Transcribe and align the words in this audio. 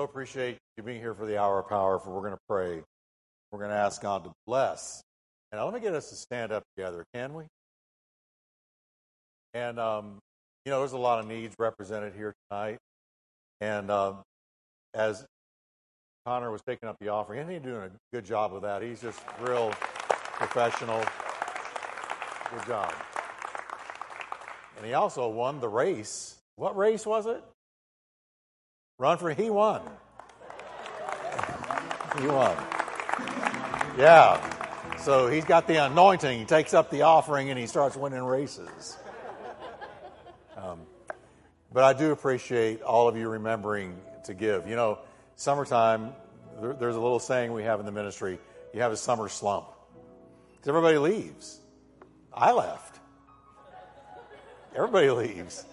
so 0.00 0.04
appreciate 0.04 0.56
you 0.78 0.82
being 0.82 0.98
here 0.98 1.12
for 1.12 1.26
the 1.26 1.38
hour 1.38 1.58
of 1.58 1.68
power. 1.68 1.98
For 1.98 2.08
we're 2.08 2.22
going 2.22 2.32
to 2.32 2.40
pray. 2.48 2.82
We're 3.52 3.58
going 3.58 3.70
to 3.70 3.76
ask 3.76 4.00
God 4.00 4.24
to 4.24 4.32
bless. 4.46 5.02
And 5.52 5.62
let 5.62 5.74
me 5.74 5.80
get 5.80 5.92
us 5.92 6.08
to 6.08 6.14
stand 6.14 6.52
up 6.52 6.62
together, 6.74 7.04
can 7.12 7.34
we? 7.34 7.44
And 9.52 9.78
um, 9.78 10.16
you 10.64 10.70
know, 10.70 10.78
there's 10.78 10.92
a 10.92 10.98
lot 10.98 11.18
of 11.18 11.26
needs 11.26 11.54
represented 11.58 12.14
here 12.16 12.32
tonight. 12.48 12.78
And 13.60 13.90
um, 13.90 14.22
as 14.94 15.26
Connor 16.24 16.50
was 16.50 16.62
taking 16.66 16.88
up 16.88 16.96
the 16.98 17.08
offering, 17.08 17.40
and 17.40 17.50
he's 17.50 17.60
doing 17.60 17.82
a 17.82 17.90
good 18.14 18.24
job 18.24 18.52
with 18.52 18.62
that. 18.62 18.80
He's 18.80 19.02
just 19.02 19.20
real 19.42 19.70
professional. 20.38 21.04
Good 22.54 22.66
job. 22.66 22.94
And 24.78 24.86
he 24.86 24.94
also 24.94 25.28
won 25.28 25.60
the 25.60 25.68
race. 25.68 26.38
What 26.56 26.74
race 26.74 27.04
was 27.04 27.26
it? 27.26 27.44
Run 29.00 29.16
for 29.16 29.32
he 29.32 29.48
won. 29.48 29.80
He 32.20 32.26
won. 32.26 32.54
Yeah. 33.96 34.98
So 34.98 35.26
he's 35.26 35.46
got 35.46 35.66
the 35.66 35.86
anointing. 35.86 36.38
He 36.38 36.44
takes 36.44 36.74
up 36.74 36.90
the 36.90 37.00
offering 37.00 37.48
and 37.48 37.58
he 37.58 37.66
starts 37.66 37.96
winning 37.96 38.22
races. 38.22 38.98
Um, 40.54 40.80
but 41.72 41.82
I 41.82 41.94
do 41.94 42.12
appreciate 42.12 42.82
all 42.82 43.08
of 43.08 43.16
you 43.16 43.30
remembering 43.30 43.96
to 44.24 44.34
give. 44.34 44.68
You 44.68 44.76
know, 44.76 44.98
summertime, 45.34 46.12
there, 46.60 46.74
there's 46.74 46.96
a 46.96 47.00
little 47.00 47.20
saying 47.20 47.54
we 47.54 47.62
have 47.62 47.80
in 47.80 47.86
the 47.86 47.92
ministry 47.92 48.38
you 48.74 48.82
have 48.82 48.92
a 48.92 48.98
summer 48.98 49.30
slump. 49.30 49.64
Everybody 50.68 50.98
leaves. 50.98 51.58
I 52.34 52.52
left. 52.52 53.00
Everybody 54.76 55.08
leaves. 55.08 55.64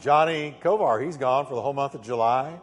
Johnny 0.00 0.56
Kovar, 0.62 1.04
he's 1.04 1.18
gone 1.18 1.46
for 1.46 1.54
the 1.54 1.60
whole 1.60 1.74
month 1.74 1.94
of 1.94 2.02
July. 2.02 2.58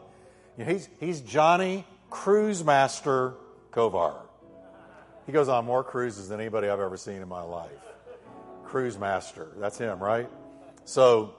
You 0.58 0.66
know, 0.66 0.72
he's, 0.72 0.90
he's 1.00 1.22
Johnny 1.22 1.86
Cruise 2.10 2.64
Master 2.64 3.36
Kovar. 3.72 4.16
He 5.28 5.32
goes 5.32 5.48
on 5.48 5.66
more 5.66 5.84
cruises 5.84 6.30
than 6.30 6.40
anybody 6.40 6.68
I've 6.68 6.80
ever 6.80 6.98
seen 6.98 7.22
in 7.22 7.28
my 7.28 7.44
life. 7.44 7.70
Cruise 8.66 8.98
Master, 8.98 9.50
that's 9.58 9.78
him, 9.78 10.00
right? 10.00 10.30
So, 10.86 11.36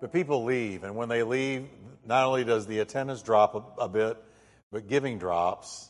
but 0.00 0.12
people 0.12 0.44
leave, 0.44 0.84
and 0.84 0.94
when 0.94 1.08
they 1.08 1.22
leave, 1.22 1.68
not 2.04 2.26
only 2.26 2.44
does 2.44 2.66
the 2.66 2.80
attendance 2.80 3.22
drop 3.22 3.54
a, 3.54 3.84
a 3.84 3.88
bit, 3.88 4.22
but 4.70 4.88
giving 4.88 5.18
drops. 5.18 5.88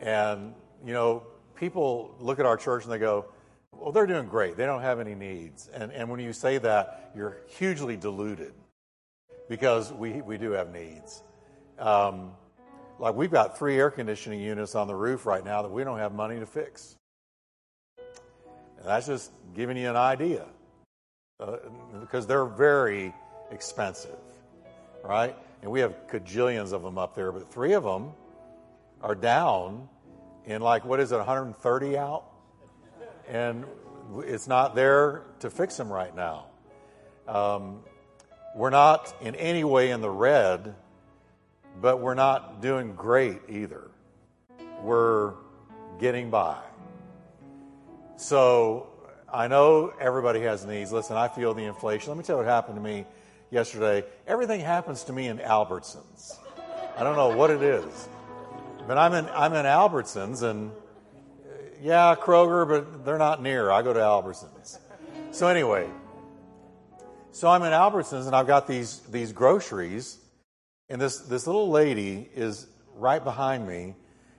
And, 0.00 0.54
you 0.84 0.92
know, 0.92 1.22
people 1.54 2.16
look 2.18 2.40
at 2.40 2.46
our 2.46 2.56
church 2.56 2.84
and 2.84 2.92
they 2.92 2.98
go, 2.98 3.26
well, 3.90 3.92
they're 3.92 4.06
doing 4.06 4.26
great. 4.26 4.56
They 4.56 4.66
don't 4.66 4.82
have 4.82 5.00
any 5.00 5.14
needs. 5.14 5.68
And, 5.74 5.90
and 5.90 6.08
when 6.08 6.20
you 6.20 6.32
say 6.32 6.58
that, 6.58 7.10
you're 7.16 7.38
hugely 7.48 7.96
deluded 7.96 8.52
because 9.48 9.92
we, 9.92 10.20
we 10.20 10.38
do 10.38 10.52
have 10.52 10.72
needs. 10.72 11.22
Um, 11.78 12.32
like 13.00 13.14
we've 13.14 13.30
got 13.30 13.58
three 13.58 13.78
air 13.78 13.90
conditioning 13.90 14.40
units 14.40 14.74
on 14.74 14.86
the 14.86 14.94
roof 14.94 15.26
right 15.26 15.44
now 15.44 15.62
that 15.62 15.70
we 15.70 15.82
don't 15.82 15.98
have 15.98 16.12
money 16.12 16.38
to 16.38 16.46
fix. 16.46 16.94
And 17.98 18.86
that's 18.86 19.06
just 19.06 19.32
giving 19.54 19.76
you 19.76 19.90
an 19.90 19.96
idea 19.96 20.46
uh, 21.40 21.56
because 22.00 22.26
they're 22.26 22.44
very 22.44 23.14
expensive, 23.50 24.18
right? 25.02 25.34
And 25.62 25.70
we 25.70 25.80
have 25.80 26.06
cajillions 26.06 26.72
of 26.72 26.82
them 26.82 26.98
up 26.98 27.14
there, 27.14 27.32
but 27.32 27.50
three 27.50 27.72
of 27.72 27.82
them 27.82 28.12
are 29.02 29.14
down 29.14 29.88
in 30.44 30.62
like, 30.62 30.84
what 30.84 31.00
is 31.00 31.12
it, 31.12 31.16
130 31.16 31.98
out? 31.98 32.29
And 33.30 33.64
it's 34.18 34.48
not 34.48 34.74
there 34.74 35.22
to 35.38 35.50
fix 35.50 35.76
them 35.76 35.90
right 35.90 36.14
now. 36.14 36.46
Um, 37.28 37.80
we're 38.56 38.70
not 38.70 39.14
in 39.20 39.36
any 39.36 39.62
way 39.62 39.90
in 39.90 40.00
the 40.00 40.10
red, 40.10 40.74
but 41.80 42.00
we're 42.00 42.14
not 42.14 42.60
doing 42.60 42.94
great 42.96 43.40
either. 43.48 43.88
We're 44.82 45.34
getting 46.00 46.30
by. 46.30 46.58
So 48.16 48.88
I 49.32 49.46
know 49.46 49.92
everybody 50.00 50.40
has 50.40 50.66
needs. 50.66 50.90
Listen, 50.90 51.16
I 51.16 51.28
feel 51.28 51.54
the 51.54 51.64
inflation. 51.64 52.10
Let 52.10 52.18
me 52.18 52.24
tell 52.24 52.36
you 52.36 52.44
what 52.44 52.50
happened 52.50 52.76
to 52.76 52.82
me 52.82 53.06
yesterday. 53.50 54.04
Everything 54.26 54.60
happens 54.60 55.04
to 55.04 55.12
me 55.12 55.28
in 55.28 55.38
Albertsons. 55.38 56.36
I 56.96 57.04
don't 57.04 57.16
know 57.16 57.36
what 57.36 57.50
it 57.50 57.62
is, 57.62 58.08
but 58.88 58.98
I'm 58.98 59.14
in 59.14 59.26
I'm 59.26 59.54
in 59.54 59.64
Albertsons 59.64 60.42
and 60.42 60.72
yeah, 61.82 62.14
Kroger, 62.14 62.68
but 62.68 63.04
they're 63.04 63.18
not 63.18 63.42
near. 63.42 63.70
I 63.70 63.82
go 63.82 63.92
to 63.92 64.00
Albertsons. 64.00 64.78
So 65.30 65.46
anyway, 65.46 65.88
so 67.32 67.48
I'm 67.48 67.62
in 67.62 67.72
Albertsons 67.72 68.26
and 68.26 68.34
I've 68.34 68.46
got 68.46 68.66
these 68.66 69.00
these 69.10 69.32
groceries, 69.32 70.18
and 70.88 71.00
this 71.00 71.18
this 71.20 71.46
little 71.46 71.70
lady 71.70 72.28
is 72.34 72.66
right 72.96 73.22
behind 73.22 73.66
me, 73.66 73.94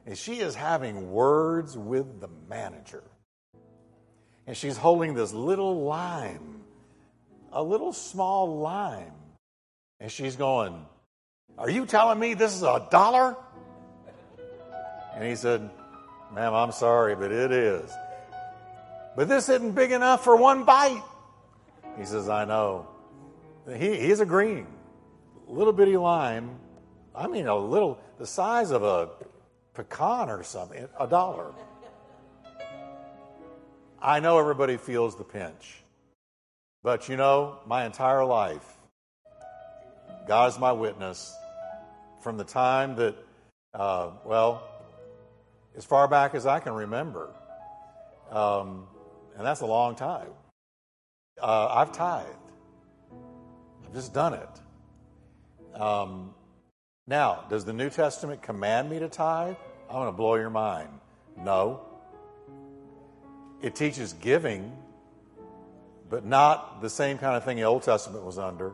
and 0.06 0.18
she 0.18 0.40
is 0.40 0.56
having 0.56 1.12
words 1.12 1.78
with 1.78 2.20
the 2.20 2.30
manager. 2.50 3.04
And 4.48 4.58
she's 4.58 4.76
holding 4.76 5.14
this 5.14 5.34
little 5.34 5.84
lime, 5.84 6.62
a 7.52 7.64
little 7.64 7.94
small 7.94 8.60
lime. 8.60 9.14
And 10.00 10.12
she's 10.12 10.36
going, 10.36 10.86
Are 11.58 11.70
you 11.70 11.86
telling 11.86 12.20
me 12.20 12.34
this 12.34 12.56
is 12.56 12.64
a 12.64 12.88
dollar? 12.92 13.38
And 15.14 15.24
he 15.24 15.36
said, 15.36 15.70
Ma'am, 16.34 16.54
I'm 16.54 16.72
sorry, 16.72 17.16
but 17.16 17.32
it 17.32 17.52
is. 17.52 17.92
But 19.16 19.28
this 19.28 19.50
isn't 19.50 19.74
big 19.74 19.92
enough 19.92 20.24
for 20.24 20.36
one 20.36 20.64
bite. 20.64 21.04
He 21.98 22.06
says, 22.06 22.30
I 22.30 22.46
know. 22.46 22.88
He, 23.68 23.98
he's 23.98 24.22
agreeing. 24.22 24.68
Little 25.48 25.74
bitty 25.74 25.98
lime, 25.98 26.58
I 27.14 27.28
mean, 27.28 27.48
a 27.48 27.58
little, 27.58 28.00
the 28.18 28.26
size 28.26 28.72
of 28.72 28.84
a 28.84 29.10
pecan 29.74 30.30
or 30.30 30.44
something, 30.44 30.88
a 30.98 31.08
dollar. 31.08 31.52
I 34.02 34.20
know 34.22 34.40
everybody 34.40 34.78
feels 34.78 35.18
the 35.18 35.26
pinch. 35.26 35.84
But 36.84 37.10
you 37.10 37.18
know, 37.18 37.60
my 37.68 37.86
entire 37.86 38.26
life, 38.26 38.66
God 40.28 40.50
is 40.50 40.58
my 40.58 40.72
witness. 40.72 41.36
From 42.22 42.38
the 42.38 42.44
time 42.44 42.96
that, 42.96 43.16
uh, 43.74 44.12
well, 44.26 44.71
as 45.76 45.86
far 45.86 46.08
back 46.08 46.36
as 46.36 46.46
I 46.46 46.60
can 46.60 46.74
remember. 46.74 47.30
Um, 48.30 48.88
and 49.38 49.46
that's 49.46 49.62
a 49.62 49.66
long 49.66 49.96
time. 49.96 50.30
Uh, 51.42 51.68
I've 51.72 51.92
tithed. 51.92 52.28
I've 53.86 53.94
just 53.94 54.14
done 54.14 54.34
it. 54.34 55.80
Um, 55.80 56.34
now, 57.08 57.46
does 57.50 57.66
the 57.66 57.74
New 57.74 57.90
Testament 57.90 58.42
command 58.42 58.90
me 58.90 59.00
to 59.00 59.10
tithe? 59.10 59.56
I'm 59.90 59.96
going 59.96 60.08
to 60.08 60.12
blow 60.12 60.36
your 60.36 60.50
mind. 60.50 60.90
No. 61.38 61.82
It 63.62 63.76
teaches 63.76 64.14
giving, 64.14 64.72
but 66.10 66.26
not 66.26 66.82
the 66.82 66.90
same 66.90 67.18
kind 67.18 67.36
of 67.36 67.44
thing 67.44 67.58
the 67.58 67.64
Old 67.64 67.84
Testament 67.84 68.24
was 68.24 68.38
under. 68.38 68.74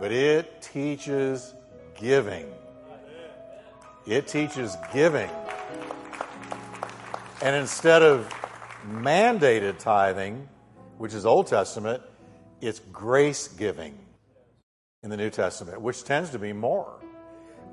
But 0.00 0.12
it 0.12 0.62
teaches 0.62 1.54
giving. 1.98 2.46
It 4.06 4.26
teaches 4.26 4.76
giving. 4.92 5.30
And 7.44 7.54
instead 7.54 8.00
of 8.00 8.26
mandated 8.88 9.78
tithing, 9.78 10.48
which 10.96 11.12
is 11.12 11.26
Old 11.26 11.46
Testament, 11.46 12.02
it's 12.62 12.80
grace 12.90 13.48
giving 13.48 13.98
in 15.02 15.10
the 15.10 15.18
New 15.18 15.28
Testament, 15.28 15.82
which 15.82 16.04
tends 16.04 16.30
to 16.30 16.38
be 16.38 16.54
more. 16.54 16.98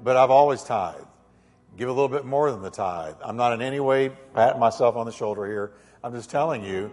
But 0.03 0.17
I've 0.17 0.29
always 0.29 0.61
tithed. 0.61 1.07
Give 1.77 1.87
a 1.87 1.93
little 1.93 2.09
bit 2.09 2.25
more 2.25 2.51
than 2.51 2.61
the 2.61 2.69
tithe. 2.69 3.15
I'm 3.23 3.37
not 3.37 3.53
in 3.53 3.61
any 3.61 3.79
way 3.79 4.09
patting 4.35 4.59
myself 4.59 4.97
on 4.97 5.05
the 5.05 5.11
shoulder 5.13 5.45
here. 5.45 5.71
I'm 6.03 6.11
just 6.13 6.29
telling 6.29 6.65
you, 6.65 6.91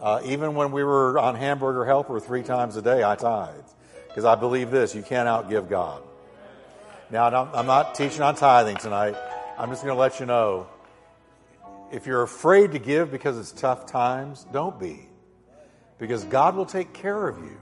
uh, 0.00 0.20
even 0.24 0.56
when 0.56 0.72
we 0.72 0.82
were 0.82 1.20
on 1.20 1.36
Hamburger 1.36 1.84
Helper 1.84 2.18
three 2.18 2.42
times 2.42 2.74
a 2.74 2.82
day, 2.82 3.04
I 3.04 3.14
tithed. 3.14 3.74
Because 4.08 4.24
I 4.24 4.34
believe 4.34 4.72
this 4.72 4.92
you 4.92 5.02
can't 5.02 5.28
outgive 5.28 5.68
God. 5.68 6.02
Now, 7.12 7.48
I'm 7.54 7.66
not 7.66 7.94
teaching 7.94 8.22
on 8.22 8.34
tithing 8.34 8.78
tonight. 8.78 9.14
I'm 9.56 9.70
just 9.70 9.84
going 9.84 9.94
to 9.94 10.00
let 10.00 10.18
you 10.18 10.26
know 10.26 10.66
if 11.90 12.06
you're 12.06 12.22
afraid 12.22 12.72
to 12.72 12.78
give 12.78 13.10
because 13.10 13.38
it's 13.38 13.52
tough 13.52 13.86
times, 13.86 14.46
don't 14.52 14.78
be. 14.78 15.08
Because 15.98 16.24
God 16.24 16.54
will 16.54 16.66
take 16.66 16.92
care 16.92 17.28
of 17.28 17.38
you. 17.38 17.56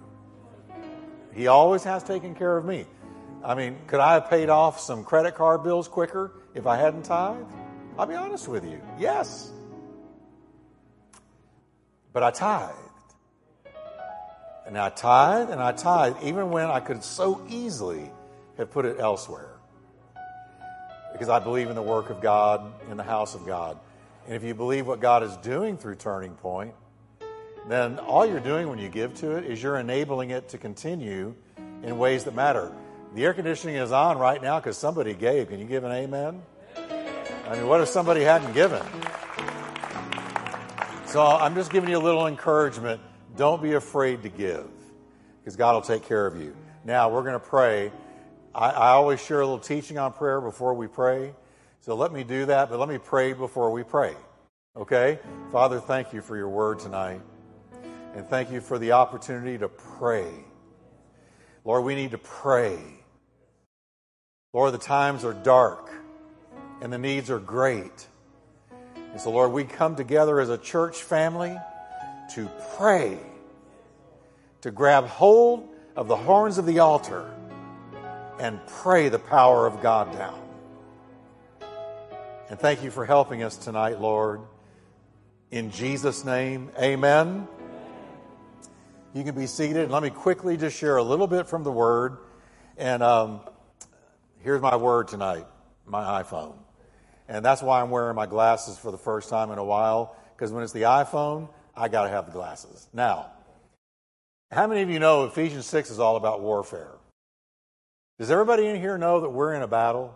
He 1.33 1.47
always 1.47 1.85
has 1.85 2.03
taken 2.03 2.35
care 2.35 2.57
of 2.57 2.65
me. 2.65 2.87
I 3.45 3.55
mean, 3.55 3.77
could 3.87 4.01
I 4.01 4.15
have 4.15 4.29
paid 4.29 4.49
off 4.49 4.81
some 4.81 5.05
credit 5.05 5.35
card 5.35 5.63
bills 5.63 5.89
quicker 5.89 6.33
if 6.55 6.67
I 6.67 6.77
hadn't 6.77 7.05
tithed? 7.05 7.47
I'll 7.99 8.07
be 8.07 8.15
honest 8.15 8.49
with 8.49 8.65
you. 8.65 8.81
Yes. 8.99 9.51
But 12.13 12.23
I 12.23 12.31
tithed. 12.31 12.75
And 14.67 14.77
I 14.77 14.91
tithe 14.91 15.51
and 15.51 15.61
I 15.61 15.73
tithe 15.73 16.17
even 16.25 16.51
when 16.51 16.67
I 16.67 16.81
could 16.81 17.05
so 17.05 17.41
easily 17.49 18.11
have 18.59 18.71
put 18.71 18.85
it 18.85 18.99
elsewhere. 18.99 19.51
Because 21.13 21.29
I 21.29 21.39
believe 21.39 21.69
in 21.69 21.77
the 21.77 21.83
work 21.83 22.11
of 22.11 22.21
God, 22.21 22.73
in 22.91 22.97
the 22.97 23.05
house 23.05 23.35
of 23.35 23.47
God. 23.47 23.79
And 24.27 24.35
if 24.35 24.43
you 24.43 24.55
believe 24.55 24.89
what 24.89 25.01
God 25.01 25.23
is 25.23 25.37
doing 25.37 25.77
through 25.77 25.95
Turning 25.95 26.35
Point, 26.35 26.75
then 27.69 27.99
all 28.01 28.27
you're 28.27 28.41
doing 28.41 28.69
when 28.69 28.79
you 28.79 28.89
give 28.89 29.15
to 29.17 29.37
it 29.37 29.45
is 29.45 29.63
you're 29.63 29.79
enabling 29.79 30.31
it 30.31 30.49
to 30.49 30.59
continue 30.59 31.35
in 31.85 31.97
ways 31.97 32.25
that 32.25 32.35
matter. 32.35 32.73
The 33.15 33.25
air 33.25 33.35
conditioning 33.35 33.77
is 33.77 33.93
on 33.93 34.19
right 34.19 34.43
now 34.43 34.59
because 34.59 34.77
somebody 34.77 35.15
gave. 35.15 35.49
Can 35.49 35.61
you 35.61 35.65
give 35.65 35.85
an 35.85 35.93
amen? 35.93 36.43
I 36.77 37.55
mean, 37.55 37.69
what 37.69 37.81
if 37.81 37.89
somebody 37.89 38.23
hadn't 38.23 38.53
given? 38.53 38.83
So 41.07 41.25
I'm 41.25 41.55
just 41.55 41.71
giving 41.71 41.89
you 41.89 41.97
a 41.97 42.03
little 42.03 42.27
encouragement. 42.27 43.01
Don't 43.37 43.63
be 43.63 43.75
afraid 43.75 44.25
to 44.25 44.29
give 44.29 44.67
because 45.39 45.55
God 45.55 45.75
will 45.75 45.83
take 45.83 46.03
care 46.03 46.27
of 46.27 46.41
you. 46.41 46.55
Now, 46.85 47.09
we're 47.11 47.23
going 47.23 47.35
to 47.35 47.39
pray. 47.39 47.93
I, 48.53 48.71
I, 48.71 48.89
always 48.91 49.25
share 49.25 49.41
a 49.41 49.45
little 49.45 49.61
teaching 49.61 49.99
on 49.99 50.13
prayer 50.13 50.41
before 50.41 50.75
we 50.75 50.89
pray. 50.89 51.33
So 51.87 51.95
let 51.95 52.13
me 52.13 52.25
do 52.25 52.47
that, 52.47 52.69
but 52.69 52.81
let 52.81 52.89
me 52.89 52.99
pray 52.99 53.33
before 53.33 53.71
we 53.71 53.85
pray. 53.85 54.17
Okay? 54.77 55.21
Father, 55.53 55.79
thank 55.79 56.13
you 56.13 56.21
for 56.21 56.37
your 56.37 56.49
word 56.49 56.81
tonight. 56.81 57.21
And 58.17 58.27
thank 58.27 58.51
you 58.51 58.61
for 58.61 58.77
the 58.77 58.91
opportunity 58.91 59.57
to 59.59 59.69
pray. 59.69 60.27
Lord, 61.65 61.85
we 61.85 61.95
need 61.95 62.11
to 62.11 62.19
pray. 62.19 62.81
Lord, 64.53 64.75
the 64.75 64.79
times 64.79 65.25
are 65.25 65.33
dark 65.33 65.89
and 66.81 66.93
the 66.93 66.99
needs 66.99 67.31
are 67.31 67.39
great. 67.39 68.09
And 69.13 69.21
so, 69.21 69.31
Lord, 69.31 69.53
we 69.53 69.63
come 69.63 69.95
together 69.95 70.41
as 70.41 70.51
a 70.51 70.59
church 70.59 71.05
family 71.05 71.57
to 72.35 72.51
pray, 72.77 73.17
to 74.63 74.73
grab 74.73 75.05
hold 75.07 75.69
of 75.95 76.09
the 76.09 76.17
horns 76.17 76.59
of 76.59 76.67
the 76.67 76.81
altar 76.81 77.33
and 78.41 78.59
pray 78.67 79.09
the 79.09 79.21
power 79.21 79.69
of 79.69 79.81
God 79.81 80.13
down. 80.13 80.46
And 82.49 82.61
thank 82.61 82.85
you 82.85 82.93
for 82.93 83.05
helping 83.05 83.43
us 83.43 83.57
tonight, 83.57 84.01
Lord. 84.01 84.41
In 85.51 85.73
Jesus' 85.73 86.25
name, 86.25 86.71
amen. 86.81 87.49
You 89.15 89.25
can 89.25 89.35
be 89.35 89.49
seated. 89.49 89.91
Let 89.91 90.01
me 90.01 90.11
quickly 90.11 90.57
just 90.57 90.79
share 90.79 90.97
a 90.97 91.03
little 91.03 91.27
bit 91.27 91.49
from 91.49 91.65
the 91.65 91.73
Word. 91.73 92.19
And 92.77 93.03
um, 93.03 93.41
here's 94.45 94.61
my 94.61 94.77
word 94.77 95.09
tonight 95.09 95.45
my 95.87 96.23
iPhone. 96.23 96.55
And 97.27 97.45
that's 97.45 97.63
why 97.63 97.81
I'm 97.81 97.91
wearing 97.91 98.15
my 98.15 98.27
glasses 98.27 98.79
for 98.79 98.93
the 98.93 98.99
first 98.99 99.29
time 99.29 99.51
in 99.51 99.59
a 99.59 99.65
while, 99.65 100.15
because 100.37 100.53
when 100.53 100.63
it's 100.63 100.73
the 100.73 100.83
iPhone, 100.83 101.49
I 101.77 101.89
got 101.89 102.05
to 102.05 102.11
have 102.11 102.27
the 102.27 102.33
glasses. 102.33 102.87
Now, 102.93 103.27
how 104.53 104.69
many 104.69 104.83
of 104.83 104.91
you 104.91 105.01
know 105.01 105.25
Ephesians 105.25 105.67
6 105.67 105.91
is 105.91 105.99
all 105.99 106.15
about 106.15 106.43
warfare? 106.43 106.93
Does 108.21 108.31
everybody 108.31 108.67
in 108.67 108.77
here 108.77 108.97
know 108.99 109.23
that 109.23 109.31
we're 109.31 109.53
in 109.55 109.63
a 109.63 109.69
battle? 109.69 110.15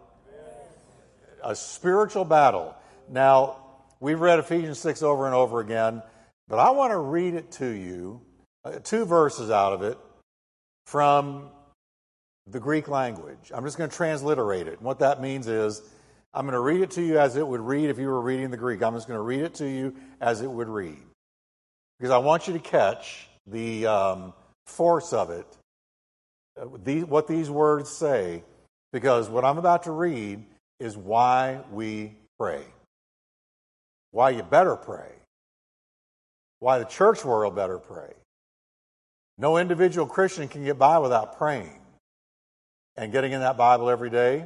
A 1.44 1.54
spiritual 1.54 2.24
battle. 2.24 2.74
Now, 3.08 3.56
we've 4.00 4.20
read 4.20 4.38
Ephesians 4.38 4.78
6 4.78 5.02
over 5.02 5.26
and 5.26 5.34
over 5.34 5.60
again, 5.60 6.02
but 6.48 6.58
I 6.58 6.70
want 6.70 6.92
to 6.92 6.98
read 6.98 7.34
it 7.34 7.52
to 7.52 7.66
you 7.66 8.20
uh, 8.64 8.78
two 8.82 9.04
verses 9.04 9.50
out 9.50 9.72
of 9.72 9.82
it 9.82 9.98
from 10.86 11.48
the 12.46 12.60
Greek 12.60 12.88
language. 12.88 13.52
I'm 13.54 13.64
just 13.64 13.78
going 13.78 13.88
to 13.88 13.96
transliterate 13.96 14.66
it. 14.66 14.74
And 14.74 14.82
what 14.82 14.98
that 14.98 15.20
means 15.20 15.46
is 15.46 15.82
I'm 16.34 16.44
going 16.44 16.52
to 16.52 16.60
read 16.60 16.80
it 16.80 16.90
to 16.92 17.02
you 17.02 17.18
as 17.18 17.36
it 17.36 17.46
would 17.46 17.60
read 17.60 17.90
if 17.90 17.98
you 17.98 18.06
were 18.06 18.20
reading 18.20 18.50
the 18.50 18.56
Greek. 18.56 18.82
I'm 18.82 18.94
just 18.94 19.08
going 19.08 19.18
to 19.18 19.22
read 19.22 19.40
it 19.40 19.54
to 19.54 19.68
you 19.68 19.94
as 20.20 20.42
it 20.42 20.50
would 20.50 20.68
read. 20.68 20.98
Because 21.98 22.10
I 22.10 22.18
want 22.18 22.46
you 22.46 22.54
to 22.54 22.58
catch 22.58 23.28
the 23.46 23.86
um, 23.86 24.32
force 24.66 25.12
of 25.12 25.30
it, 25.30 25.46
uh, 26.60 26.66
these, 26.82 27.04
what 27.04 27.26
these 27.26 27.50
words 27.50 27.90
say, 27.90 28.42
because 28.92 29.28
what 29.28 29.44
I'm 29.44 29.58
about 29.58 29.84
to 29.84 29.92
read 29.92 30.44
is 30.80 30.96
why 30.96 31.60
we 31.70 32.16
pray. 32.38 32.64
Why 34.10 34.30
you 34.30 34.42
better 34.42 34.74
pray. 34.74 35.12
Why 36.58 36.78
the 36.78 36.84
church 36.84 37.24
world 37.24 37.54
better 37.54 37.78
pray. 37.78 38.12
No 39.38 39.56
individual 39.56 40.06
Christian 40.06 40.48
can 40.48 40.64
get 40.64 40.78
by 40.78 40.98
without 40.98 41.38
praying 41.38 41.80
and 42.96 43.12
getting 43.12 43.32
in 43.32 43.40
that 43.40 43.56
Bible 43.56 43.88
every 43.88 44.10
day. 44.10 44.44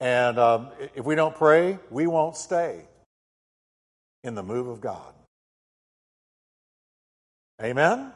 And 0.00 0.38
um, 0.38 0.68
if 0.94 1.04
we 1.04 1.14
don't 1.14 1.34
pray, 1.34 1.78
we 1.90 2.06
won't 2.06 2.36
stay 2.36 2.82
in 4.24 4.34
the 4.34 4.42
move 4.42 4.66
of 4.66 4.80
God. 4.80 5.14
Amen? 7.62 7.98
Amen. 7.98 8.12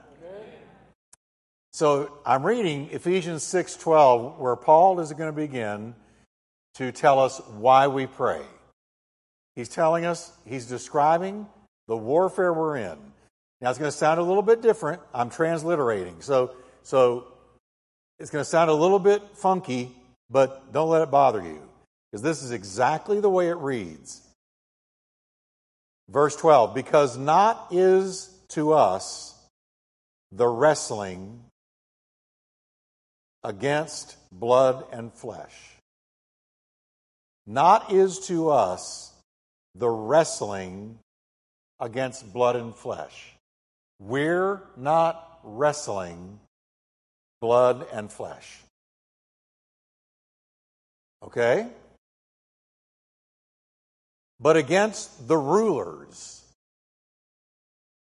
So 1.72 2.18
I'm 2.26 2.44
reading 2.44 2.90
Ephesians 2.90 3.42
6:12 3.44 4.36
where 4.36 4.56
Paul 4.56 5.00
is 5.00 5.12
going 5.12 5.30
to 5.30 5.36
begin 5.36 5.94
to 6.74 6.92
tell 6.92 7.18
us 7.18 7.40
why 7.48 7.88
we 7.88 8.06
pray. 8.06 8.42
He's 9.56 9.68
telling 9.68 10.04
us, 10.04 10.32
he's 10.46 10.66
describing 10.66 11.46
the 11.88 11.96
warfare 11.96 12.52
we're 12.52 12.76
in. 12.76 12.98
Now 13.60 13.70
it's 13.70 13.78
going 13.78 13.90
to 13.90 13.96
sound 13.96 14.20
a 14.20 14.22
little 14.22 14.42
bit 14.42 14.62
different. 14.62 15.02
I'm 15.12 15.28
transliterating. 15.28 16.22
So, 16.22 16.54
so 16.82 17.26
it's 18.18 18.30
going 18.30 18.44
to 18.44 18.48
sound 18.48 18.70
a 18.70 18.74
little 18.74 18.98
bit 18.98 19.22
funky, 19.34 19.90
but 20.30 20.72
don't 20.72 20.88
let 20.88 21.02
it 21.02 21.10
bother 21.10 21.42
you. 21.42 21.60
Because 22.10 22.22
this 22.22 22.42
is 22.42 22.52
exactly 22.52 23.20
the 23.20 23.30
way 23.30 23.48
it 23.48 23.56
reads. 23.56 24.22
Verse 26.08 26.34
12, 26.36 26.74
because 26.74 27.16
not 27.16 27.68
is 27.70 28.34
to 28.48 28.72
us 28.72 29.34
the 30.32 30.46
wrestling 30.46 31.40
against 33.44 34.16
blood 34.32 34.84
and 34.92 35.12
flesh. 35.12 35.54
Not 37.50 37.92
is 37.92 38.20
to 38.28 38.50
us 38.50 39.10
the 39.74 39.88
wrestling 39.88 41.00
against 41.80 42.32
blood 42.32 42.54
and 42.54 42.72
flesh. 42.72 43.34
We're 43.98 44.62
not 44.76 45.40
wrestling 45.42 46.38
blood 47.40 47.88
and 47.92 48.12
flesh. 48.12 48.60
Okay? 51.24 51.66
But 54.38 54.56
against 54.56 55.26
the 55.26 55.36
rulers, 55.36 56.44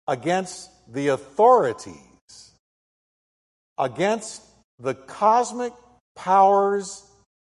against 0.10 0.70
the 0.92 1.08
authorities, 1.08 1.96
against 3.78 4.42
the 4.78 4.94
cosmic 4.94 5.72
powers 6.18 7.06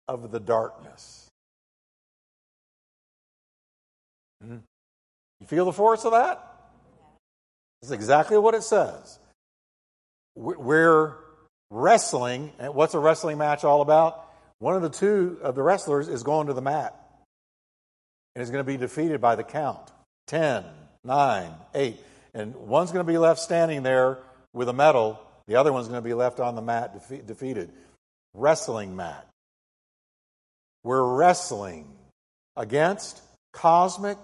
of 0.07 0.29
the 0.29 0.39
darkness. 0.39 1.20
Mm-hmm. 4.43 4.57
You 5.39 5.47
feel 5.47 5.65
the 5.65 5.73
force 5.73 6.05
of 6.05 6.11
that? 6.11 6.47
That's 7.81 7.91
exactly 7.91 8.37
what 8.37 8.53
it 8.53 8.63
says. 8.63 9.19
We're 10.35 11.15
wrestling. 11.69 12.51
And 12.59 12.75
what's 12.75 12.93
a 12.93 12.99
wrestling 12.99 13.37
match 13.37 13.63
all 13.63 13.81
about? 13.81 14.27
One 14.59 14.75
of 14.75 14.81
the 14.83 14.89
two 14.89 15.39
of 15.41 15.55
the 15.55 15.63
wrestlers 15.63 16.07
is 16.07 16.23
going 16.23 16.47
to 16.47 16.53
the 16.53 16.61
mat 16.61 16.95
and 18.35 18.43
is 18.43 18.51
going 18.51 18.63
to 18.63 18.71
be 18.71 18.77
defeated 18.77 19.19
by 19.19 19.35
the 19.35 19.43
count 19.43 19.91
10, 20.27 20.63
9, 21.03 21.51
8. 21.73 21.99
And 22.33 22.55
one's 22.55 22.91
going 22.91 23.05
to 23.05 23.11
be 23.11 23.17
left 23.17 23.39
standing 23.39 23.83
there 23.83 24.19
with 24.53 24.69
a 24.69 24.73
medal, 24.73 25.19
the 25.47 25.55
other 25.55 25.73
one's 25.73 25.87
going 25.87 26.01
to 26.01 26.07
be 26.07 26.13
left 26.13 26.39
on 26.39 26.55
the 26.55 26.61
mat 26.61 26.95
defe- 26.95 27.25
defeated. 27.25 27.71
Wrestling 28.33 28.95
mat. 28.95 29.27
We're 30.83 31.03
wrestling 31.03 31.87
against 32.55 33.21
cosmic 33.53 34.17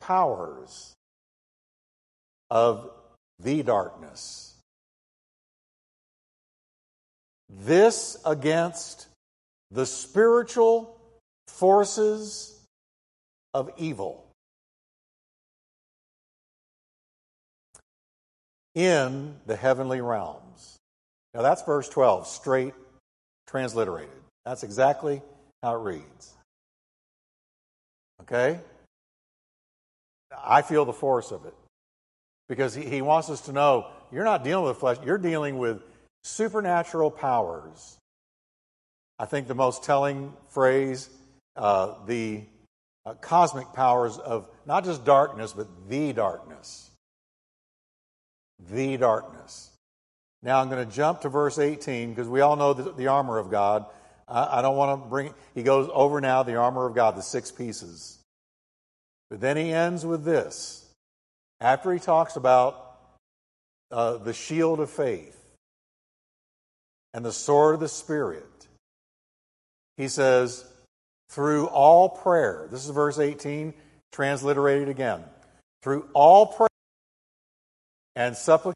powers 0.00 0.94
of 2.50 2.90
the 3.38 3.62
darkness. 3.62 4.54
This 7.48 8.16
against 8.24 9.08
the 9.70 9.86
spiritual 9.86 10.98
forces 11.48 12.60
of 13.54 13.70
evil 13.76 14.26
in 18.74 19.36
the 19.46 19.56
heavenly 19.56 20.00
realms. 20.00 20.76
Now 21.34 21.42
that's 21.42 21.62
verse 21.62 21.88
12, 21.88 22.26
straight 22.26 22.74
transliterated. 23.46 24.10
That's 24.44 24.62
exactly 24.62 25.22
how 25.62 25.76
it 25.76 25.82
reads. 25.82 26.34
Okay? 28.22 28.60
I 30.44 30.62
feel 30.62 30.84
the 30.84 30.92
force 30.92 31.32
of 31.32 31.44
it 31.44 31.54
because 32.48 32.74
he, 32.74 32.84
he 32.84 33.02
wants 33.02 33.30
us 33.30 33.42
to 33.42 33.52
know 33.52 33.86
you're 34.12 34.24
not 34.24 34.44
dealing 34.44 34.66
with 34.66 34.78
flesh, 34.78 34.98
you're 35.04 35.18
dealing 35.18 35.58
with 35.58 35.82
supernatural 36.22 37.10
powers. 37.10 37.98
I 39.18 39.26
think 39.26 39.48
the 39.48 39.54
most 39.54 39.84
telling 39.84 40.32
phrase, 40.50 41.08
uh, 41.56 41.94
the 42.06 42.42
uh, 43.04 43.14
cosmic 43.14 43.72
powers 43.72 44.18
of 44.18 44.48
not 44.66 44.84
just 44.84 45.04
darkness, 45.04 45.52
but 45.52 45.68
the 45.88 46.12
darkness. 46.12 46.90
The 48.70 48.96
darkness. 48.96 49.70
Now 50.42 50.60
I'm 50.60 50.68
going 50.68 50.86
to 50.86 50.94
jump 50.94 51.22
to 51.22 51.28
verse 51.28 51.58
18 51.58 52.10
because 52.10 52.28
we 52.28 52.40
all 52.40 52.56
know 52.56 52.74
the, 52.74 52.92
the 52.92 53.06
armor 53.06 53.38
of 53.38 53.50
God. 53.50 53.86
I, 54.28 54.58
I 54.58 54.62
don't 54.62 54.76
want 54.76 55.02
to 55.02 55.08
bring, 55.08 55.34
he 55.54 55.62
goes 55.62 55.88
over 55.92 56.20
now 56.20 56.42
the 56.42 56.56
armor 56.56 56.86
of 56.86 56.94
God, 56.94 57.16
the 57.16 57.22
six 57.22 57.50
pieces. 57.50 58.18
But 59.30 59.40
then 59.40 59.56
he 59.56 59.72
ends 59.72 60.06
with 60.06 60.24
this 60.24 60.86
after 61.60 61.92
he 61.92 61.98
talks 61.98 62.36
about 62.36 62.96
uh, 63.90 64.18
the 64.18 64.32
shield 64.32 64.80
of 64.80 64.90
faith 64.90 65.40
and 67.14 67.24
the 67.24 67.32
sword 67.32 67.74
of 67.74 67.80
the 67.80 67.88
Spirit 67.88 68.44
he 69.96 70.08
says, 70.08 70.64
through 71.30 71.66
all 71.68 72.08
prayer. 72.08 72.68
This 72.70 72.84
is 72.84 72.90
verse 72.90 73.18
18, 73.18 73.72
transliterated 74.12 74.88
again. 74.88 75.24
Through 75.82 76.08
all 76.12 76.46
prayer 76.46 76.68
and 78.14 78.36
supplication. 78.36 78.74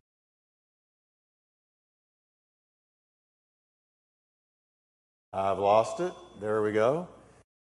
I've 5.32 5.58
lost 5.58 6.00
it. 6.00 6.12
There 6.40 6.62
we 6.62 6.72
go. 6.72 7.06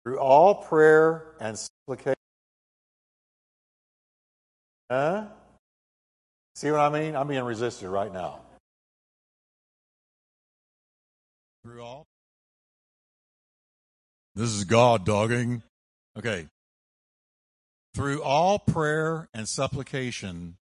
Through 0.04 0.20
all 0.20 0.54
prayer 0.54 1.34
and 1.40 1.58
supplication. 1.58 2.14
Huh? 4.90 5.24
See 6.54 6.70
what 6.70 6.80
I 6.80 6.88
mean? 6.88 7.16
I'm 7.16 7.28
being 7.28 7.44
resisted 7.44 7.88
right 7.88 8.12
now. 8.12 8.40
Through 11.64 11.82
all. 11.82 12.06
This 14.34 14.50
is 14.50 14.64
God 14.64 15.04
dogging. 15.04 15.62
Okay. 16.16 16.46
Through 17.94 18.22
all 18.22 18.58
prayer 18.58 19.28
and 19.34 19.48
supplication, 19.48 20.56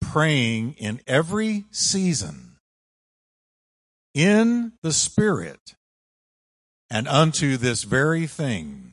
praying 0.00 0.74
in 0.78 1.00
every 1.06 1.64
season, 1.70 2.58
in 4.14 4.72
the 4.82 4.92
Spirit, 4.92 5.74
and 6.90 7.08
unto 7.08 7.56
this 7.56 7.84
very 7.84 8.26
thing, 8.26 8.92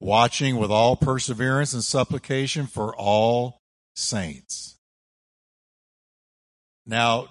watching 0.00 0.56
with 0.56 0.70
all 0.70 0.94
perseverance 0.94 1.74
and 1.74 1.82
supplication 1.82 2.68
for 2.68 2.94
all 2.96 3.57
saints. 3.98 4.76
Now, 6.86 7.28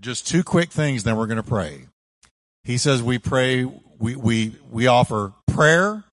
just 0.00 0.26
two 0.26 0.44
quick 0.44 0.70
things, 0.70 1.04
then 1.04 1.16
we're 1.16 1.26
going 1.26 1.36
to 1.36 1.42
pray. 1.42 1.86
He 2.64 2.76
says 2.76 3.02
we 3.02 3.18
pray, 3.18 3.64
we, 3.98 4.16
we, 4.16 4.56
we 4.70 4.86
offer 4.86 5.32
prayer 5.46 6.04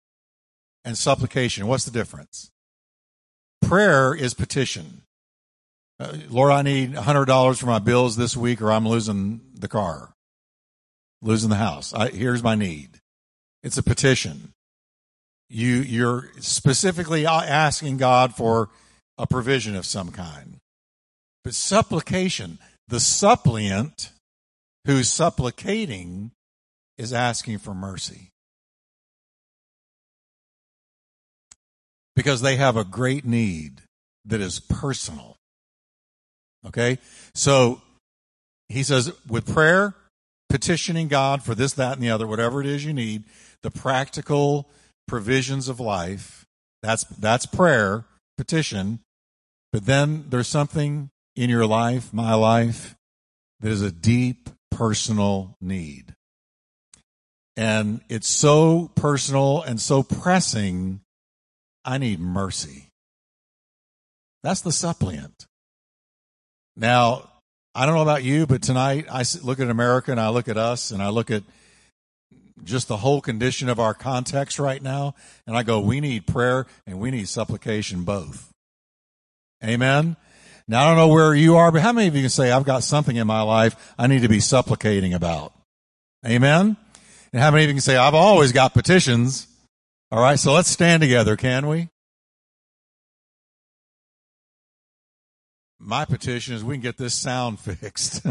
and 0.84 0.98
supplication. 0.98 1.68
What's 1.68 1.86
the 1.86 1.92
difference? 1.92 2.52
Prayer 3.62 4.14
is 4.14 4.34
petition. 4.34 5.02
Uh, 6.00 6.18
Lord, 6.30 6.52
I 6.52 6.62
need 6.62 6.94
$100 6.94 7.58
for 7.58 7.66
my 7.66 7.80
bills 7.80 8.16
this 8.16 8.38
week 8.38 8.62
or 8.62 8.72
I'm 8.72 8.88
losing 8.88 9.42
the 9.54 9.68
car 9.68 10.16
losing 11.26 11.50
the 11.50 11.56
house. 11.56 11.94
I, 11.94 12.10
here's 12.10 12.44
my 12.44 12.56
need. 12.56 13.02
It's 13.64 13.78
a 13.78 13.84
petition. 13.84 14.54
You, 15.50 15.76
you're 15.78 16.32
specifically 16.40 17.26
asking 17.26 17.98
God 17.98 18.36
for 18.36 18.70
a 19.18 19.28
provision 19.28 19.76
of 19.76 19.86
some 19.86 20.12
kind. 20.12 20.58
But 21.44 21.54
supplication, 21.54 22.60
the 22.88 23.00
suppliant 23.00 24.12
who's 24.86 25.10
supplicating 25.10 26.32
is 26.98 27.14
asking 27.14 27.60
for 27.60 27.74
mercy. 27.74 28.32
Because 32.16 32.42
they 32.42 32.56
have 32.56 32.78
a 32.78 32.84
great 32.84 33.26
need 33.26 33.82
that 34.26 34.42
is 34.42 34.60
personal. 34.60 35.36
Okay? 36.66 36.98
So 37.34 37.82
he 38.70 38.84
says, 38.84 39.12
with 39.28 39.52
prayer, 39.52 39.96
petitioning 40.50 41.08
God 41.08 41.44
for 41.44 41.54
this, 41.54 41.74
that, 41.74 41.94
and 41.94 42.02
the 42.02 42.10
other, 42.10 42.26
whatever 42.26 42.62
it 42.62 42.68
is 42.68 42.86
you 42.86 42.94
need, 42.94 43.24
the 43.62 43.72
practical 43.72 44.70
provisions 45.08 45.68
of 45.68 45.80
life. 45.80 46.46
That's, 46.82 47.04
that's 47.04 47.46
prayer, 47.46 48.06
petition. 48.38 49.00
But 49.72 49.86
then 49.86 50.26
there's 50.30 50.48
something 50.48 51.10
in 51.36 51.50
your 51.50 51.66
life, 51.66 52.14
my 52.14 52.34
life, 52.34 52.96
that 53.60 53.72
is 53.72 53.82
a 53.82 53.92
deep 53.92 54.50
personal 54.72 55.58
need. 55.62 56.16
And 57.58 58.02
it's 58.10 58.28
so 58.28 58.92
personal 58.96 59.62
and 59.62 59.80
so 59.80 60.04
pressing, 60.04 61.02
I 61.84 61.98
need 61.98 62.20
mercy. 62.20 62.90
That's 64.44 64.62
the 64.62 64.72
suppliant. 64.72 65.48
Now, 66.76 67.30
I 67.74 67.86
don't 67.86 67.96
know 67.96 68.02
about 68.02 68.24
you, 68.24 68.46
but 68.46 68.62
tonight 68.62 69.06
I 69.10 69.24
look 69.42 69.60
at 69.60 69.70
America 69.70 70.12
and 70.12 70.20
I 70.20 70.30
look 70.30 70.48
at 70.48 70.58
us 70.58 70.92
and 70.92 71.02
I 71.02 71.10
look 71.10 71.32
at 71.32 71.44
just 72.64 72.88
the 72.88 72.98
whole 72.98 73.22
condition 73.22 73.70
of 73.70 73.80
our 73.80 73.94
context 73.94 74.60
right 74.60 74.82
now. 74.82 75.16
And 75.46 75.58
I 75.58 75.64
go, 75.64 75.80
we 75.80 76.00
need 76.00 76.28
prayer 76.28 76.66
and 76.88 77.00
we 77.00 77.12
need 77.12 77.28
supplication 77.28 78.04
both. 78.04 78.52
Amen. 79.64 80.16
Now 80.68 80.86
I 80.86 80.88
don't 80.88 80.98
know 80.98 81.14
where 81.14 81.36
you 81.36 81.58
are, 81.58 81.72
but 81.72 81.82
how 81.82 81.92
many 81.92 82.08
of 82.08 82.16
you 82.16 82.22
can 82.22 82.30
say, 82.30 82.52
I've 82.52 82.66
got 82.66 82.84
something 82.84 83.16
in 83.16 83.28
my 83.28 83.42
life 83.42 83.94
I 83.98 84.08
need 84.08 84.22
to 84.22 84.30
be 84.30 84.40
supplicating 84.40 85.14
about? 85.14 85.54
Amen. 86.26 86.78
And 87.32 87.42
how 87.42 87.52
many 87.52 87.66
of 87.66 87.70
you 87.70 87.76
can 87.76 87.82
say, 87.82 87.98
I've 87.98 88.16
always 88.16 88.52
got 88.52 88.74
petitions? 88.74 89.48
All 90.12 90.22
right. 90.22 90.40
So 90.40 90.54
let's 90.54 90.70
stand 90.70 91.02
together, 91.02 91.36
can 91.36 91.68
we? 91.68 91.90
My 95.80 96.06
petition 96.06 96.56
is 96.56 96.64
we 96.64 96.76
can 96.76 96.82
get 96.82 96.98
this 96.98 97.14
sound 97.14 97.60
fixed. 97.60 98.26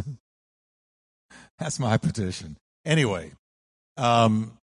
That's 1.58 1.78
my 1.78 1.98
petition. 1.98 2.56
Anyway, 2.84 3.32
um, 3.96 4.56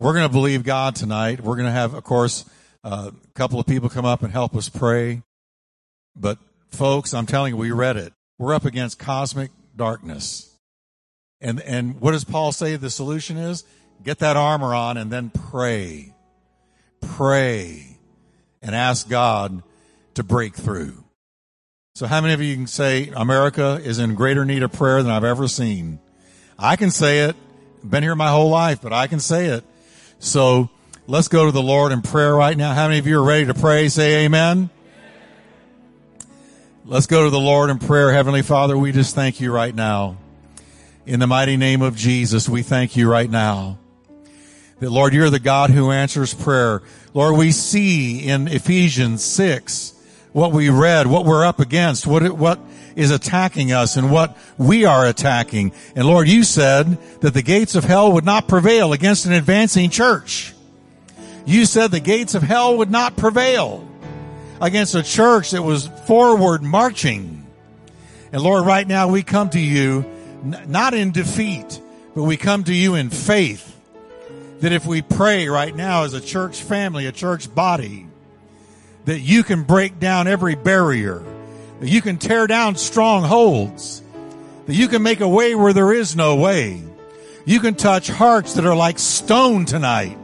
we're 0.00 0.12
going 0.12 0.26
to 0.26 0.32
believe 0.32 0.64
God 0.64 0.96
tonight. 0.96 1.40
We're 1.40 1.56
going 1.56 1.66
to 1.66 1.72
have, 1.72 1.94
of 1.94 2.04
course, 2.04 2.44
a 2.82 3.12
couple 3.34 3.58
of 3.58 3.66
people 3.66 3.88
come 3.88 4.04
up 4.04 4.22
and 4.22 4.32
help 4.32 4.54
us 4.54 4.68
pray. 4.68 5.22
But 6.16 6.38
folks, 6.70 7.14
I'm 7.14 7.26
telling 7.26 7.54
you, 7.54 7.56
we 7.56 7.70
read 7.70 7.96
it. 7.96 8.12
We're 8.38 8.54
up 8.54 8.64
against 8.64 8.98
cosmic 8.98 9.50
darkness. 9.76 10.54
And, 11.40 11.60
and 11.60 12.00
what 12.00 12.12
does 12.12 12.24
Paul 12.24 12.52
say 12.52 12.76
the 12.76 12.90
solution 12.90 13.36
is? 13.36 13.64
Get 14.02 14.18
that 14.18 14.36
armor 14.36 14.74
on 14.74 14.96
and 14.96 15.10
then 15.10 15.30
pray. 15.30 16.14
Pray 17.00 17.98
and 18.62 18.74
ask 18.74 19.08
God 19.08 19.62
to 20.14 20.22
break 20.22 20.54
through. 20.54 21.04
So 21.94 22.06
how 22.06 22.20
many 22.20 22.34
of 22.34 22.40
you 22.42 22.54
can 22.56 22.66
say 22.66 23.12
America 23.14 23.80
is 23.82 23.98
in 23.98 24.14
greater 24.14 24.44
need 24.44 24.62
of 24.62 24.72
prayer 24.72 25.02
than 25.02 25.12
I've 25.12 25.24
ever 25.24 25.46
seen? 25.46 26.00
I 26.58 26.76
can 26.76 26.90
say 26.90 27.20
it. 27.20 27.36
Been 27.84 28.02
here 28.02 28.14
my 28.14 28.30
whole 28.30 28.48
life, 28.48 28.80
but 28.80 28.94
I 28.94 29.06
can 29.08 29.20
say 29.20 29.46
it. 29.46 29.62
So 30.18 30.70
let's 31.06 31.28
go 31.28 31.44
to 31.44 31.52
the 31.52 31.62
Lord 31.62 31.92
in 31.92 32.00
prayer 32.00 32.34
right 32.34 32.56
now. 32.56 32.72
How 32.72 32.88
many 32.88 32.98
of 32.98 33.06
you 33.06 33.20
are 33.20 33.24
ready 33.24 33.44
to 33.46 33.54
pray? 33.54 33.88
Say 33.90 34.24
amen. 34.24 34.70
Let's 36.86 37.06
go 37.06 37.24
to 37.24 37.30
the 37.30 37.38
Lord 37.38 37.68
in 37.68 37.78
prayer. 37.78 38.10
Heavenly 38.10 38.40
Father, 38.40 38.76
we 38.78 38.90
just 38.90 39.14
thank 39.14 39.38
you 39.38 39.52
right 39.52 39.74
now. 39.74 40.16
In 41.04 41.20
the 41.20 41.26
mighty 41.26 41.58
name 41.58 41.82
of 41.82 41.94
Jesus, 41.94 42.48
we 42.48 42.62
thank 42.62 42.96
you 42.96 43.10
right 43.10 43.30
now. 43.30 43.78
That 44.80 44.90
Lord, 44.90 45.12
you're 45.12 45.30
the 45.30 45.38
God 45.38 45.68
who 45.68 45.90
answers 45.90 46.32
prayer. 46.32 46.82
Lord, 47.12 47.36
we 47.36 47.52
see 47.52 48.26
in 48.26 48.48
Ephesians 48.48 49.22
6 49.22 49.93
what 50.34 50.50
we 50.50 50.68
read, 50.68 51.06
what 51.06 51.24
we're 51.24 51.44
up 51.44 51.60
against, 51.60 52.08
what, 52.08 52.28
what 52.32 52.58
is 52.96 53.12
attacking 53.12 53.70
us 53.70 53.96
and 53.96 54.10
what 54.10 54.36
we 54.58 54.84
are 54.84 55.06
attacking. 55.06 55.72
And 55.94 56.08
Lord, 56.08 56.28
you 56.28 56.42
said 56.42 56.98
that 57.20 57.34
the 57.34 57.40
gates 57.40 57.76
of 57.76 57.84
hell 57.84 58.12
would 58.12 58.24
not 58.24 58.48
prevail 58.48 58.92
against 58.92 59.26
an 59.26 59.32
advancing 59.32 59.90
church. 59.90 60.52
You 61.46 61.64
said 61.66 61.92
the 61.92 62.00
gates 62.00 62.34
of 62.34 62.42
hell 62.42 62.78
would 62.78 62.90
not 62.90 63.16
prevail 63.16 63.88
against 64.60 64.96
a 64.96 65.04
church 65.04 65.52
that 65.52 65.62
was 65.62 65.86
forward 66.08 66.64
marching. 66.64 67.46
And 68.32 68.42
Lord, 68.42 68.66
right 68.66 68.88
now 68.88 69.06
we 69.06 69.22
come 69.22 69.50
to 69.50 69.60
you 69.60 70.04
not 70.66 70.94
in 70.94 71.12
defeat, 71.12 71.80
but 72.16 72.24
we 72.24 72.36
come 72.36 72.64
to 72.64 72.74
you 72.74 72.96
in 72.96 73.08
faith 73.08 73.70
that 74.58 74.72
if 74.72 74.84
we 74.84 75.00
pray 75.00 75.46
right 75.46 75.76
now 75.76 76.02
as 76.02 76.12
a 76.12 76.20
church 76.20 76.60
family, 76.60 77.06
a 77.06 77.12
church 77.12 77.54
body, 77.54 78.03
that 79.04 79.20
you 79.20 79.42
can 79.42 79.62
break 79.62 79.98
down 79.98 80.26
every 80.26 80.54
barrier, 80.54 81.22
that 81.80 81.88
you 81.88 82.00
can 82.00 82.16
tear 82.16 82.46
down 82.46 82.76
strongholds, 82.76 84.02
that 84.66 84.74
you 84.74 84.88
can 84.88 85.02
make 85.02 85.20
a 85.20 85.28
way 85.28 85.54
where 85.54 85.72
there 85.72 85.92
is 85.92 86.16
no 86.16 86.36
way. 86.36 86.82
You 87.44 87.60
can 87.60 87.74
touch 87.74 88.08
hearts 88.08 88.54
that 88.54 88.64
are 88.64 88.76
like 88.76 88.98
stone 88.98 89.66
tonight. 89.66 90.16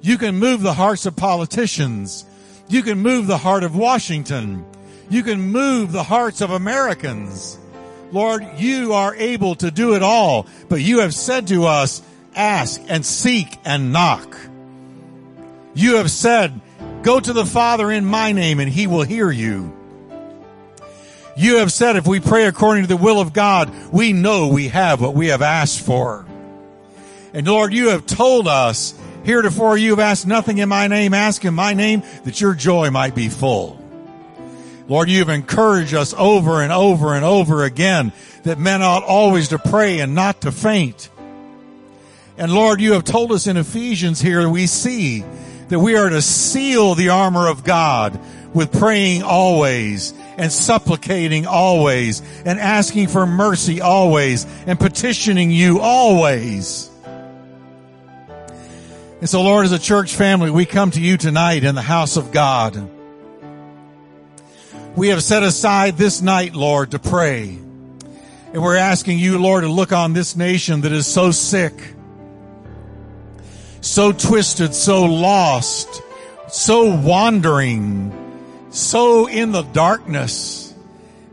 You 0.00 0.18
can 0.18 0.36
move 0.36 0.62
the 0.62 0.74
hearts 0.74 1.06
of 1.06 1.14
politicians. 1.14 2.24
You 2.68 2.82
can 2.82 2.98
move 2.98 3.28
the 3.28 3.38
heart 3.38 3.62
of 3.62 3.76
Washington. 3.76 4.64
You 5.08 5.22
can 5.22 5.40
move 5.40 5.92
the 5.92 6.02
hearts 6.02 6.40
of 6.40 6.50
Americans. 6.50 7.58
Lord, 8.10 8.44
you 8.56 8.94
are 8.94 9.14
able 9.14 9.54
to 9.56 9.70
do 9.70 9.94
it 9.94 10.02
all, 10.02 10.46
but 10.68 10.80
you 10.80 11.00
have 11.00 11.14
said 11.14 11.46
to 11.48 11.66
us, 11.66 12.02
ask 12.34 12.80
and 12.88 13.06
seek 13.06 13.58
and 13.64 13.92
knock. 13.92 14.36
You 15.74 15.96
have 15.96 16.10
said, 16.10 16.60
Go 17.02 17.18
to 17.18 17.32
the 17.32 17.46
Father 17.46 17.90
in 17.90 18.04
my 18.04 18.32
name 18.32 18.60
and 18.60 18.70
he 18.70 18.86
will 18.86 19.02
hear 19.02 19.30
you. 19.30 19.76
You 21.36 21.56
have 21.56 21.72
said 21.72 21.96
if 21.96 22.06
we 22.06 22.20
pray 22.20 22.46
according 22.46 22.84
to 22.84 22.88
the 22.88 22.96
will 22.96 23.20
of 23.20 23.32
God, 23.32 23.72
we 23.92 24.12
know 24.12 24.48
we 24.48 24.68
have 24.68 25.00
what 25.00 25.14
we 25.14 25.28
have 25.28 25.42
asked 25.42 25.80
for. 25.80 26.26
And 27.34 27.46
Lord, 27.46 27.72
you 27.72 27.88
have 27.88 28.06
told 28.06 28.46
us 28.46 28.94
heretofore 29.24 29.78
you 29.78 29.90
have 29.90 29.98
asked 29.98 30.26
nothing 30.26 30.58
in 30.58 30.68
my 30.68 30.86
name, 30.86 31.14
ask 31.14 31.44
in 31.44 31.54
my 31.54 31.74
name 31.74 32.02
that 32.24 32.40
your 32.40 32.54
joy 32.54 32.90
might 32.90 33.14
be 33.14 33.28
full. 33.28 33.78
Lord, 34.88 35.08
you 35.08 35.20
have 35.20 35.28
encouraged 35.28 35.94
us 35.94 36.14
over 36.16 36.62
and 36.62 36.72
over 36.72 37.14
and 37.14 37.24
over 37.24 37.64
again 37.64 38.12
that 38.42 38.58
men 38.58 38.82
ought 38.82 39.04
always 39.04 39.48
to 39.48 39.58
pray 39.58 40.00
and 40.00 40.14
not 40.14 40.42
to 40.42 40.52
faint. 40.52 41.08
And 42.36 42.52
Lord, 42.52 42.80
you 42.80 42.92
have 42.92 43.04
told 43.04 43.32
us 43.32 43.46
in 43.46 43.56
Ephesians 43.56 44.20
here, 44.20 44.48
we 44.48 44.66
see 44.66 45.24
that 45.72 45.78
we 45.78 45.96
are 45.96 46.10
to 46.10 46.20
seal 46.20 46.94
the 46.94 47.08
armor 47.08 47.48
of 47.48 47.64
God 47.64 48.20
with 48.52 48.78
praying 48.78 49.22
always 49.22 50.12
and 50.36 50.52
supplicating 50.52 51.46
always 51.46 52.20
and 52.44 52.60
asking 52.60 53.08
for 53.08 53.24
mercy 53.24 53.80
always 53.80 54.46
and 54.66 54.78
petitioning 54.78 55.50
you 55.50 55.80
always. 55.80 56.90
And 59.20 59.30
so 59.30 59.40
Lord, 59.40 59.64
as 59.64 59.72
a 59.72 59.78
church 59.78 60.14
family, 60.14 60.50
we 60.50 60.66
come 60.66 60.90
to 60.90 61.00
you 61.00 61.16
tonight 61.16 61.64
in 61.64 61.74
the 61.74 61.80
house 61.80 62.18
of 62.18 62.32
God. 62.32 62.90
We 64.94 65.08
have 65.08 65.22
set 65.22 65.42
aside 65.42 65.96
this 65.96 66.20
night, 66.20 66.54
Lord, 66.54 66.90
to 66.90 66.98
pray. 66.98 67.48
And 68.52 68.62
we're 68.62 68.76
asking 68.76 69.20
you, 69.20 69.38
Lord, 69.38 69.62
to 69.64 69.68
look 69.68 69.90
on 69.90 70.12
this 70.12 70.36
nation 70.36 70.82
that 70.82 70.92
is 70.92 71.06
so 71.06 71.30
sick, 71.30 71.72
so 73.82 74.12
twisted, 74.12 74.74
so 74.74 75.04
lost, 75.04 76.02
so 76.48 76.94
wandering, 76.94 78.10
so 78.70 79.26
in 79.26 79.52
the 79.52 79.62
darkness 79.62 80.62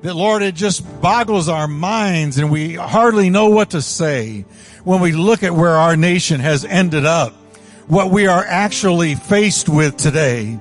that 0.02 0.16
Lord, 0.16 0.42
it 0.42 0.56
just 0.56 1.02
boggles 1.02 1.50
our 1.50 1.68
minds 1.68 2.38
and 2.38 2.50
we 2.50 2.76
hardly 2.76 3.30
know 3.30 3.50
what 3.50 3.72
to 3.72 3.82
say 3.82 4.46
when 4.84 5.02
we 5.02 5.12
look 5.12 5.44
at 5.44 5.54
where 5.54 5.76
our 5.76 5.98
nation 5.98 6.40
has 6.40 6.64
ended 6.64 7.06
up, 7.06 7.34
what 7.88 8.10
we 8.10 8.28
are 8.28 8.44
actually 8.44 9.16
faced 9.16 9.68
with 9.68 9.98
today. 9.98 10.60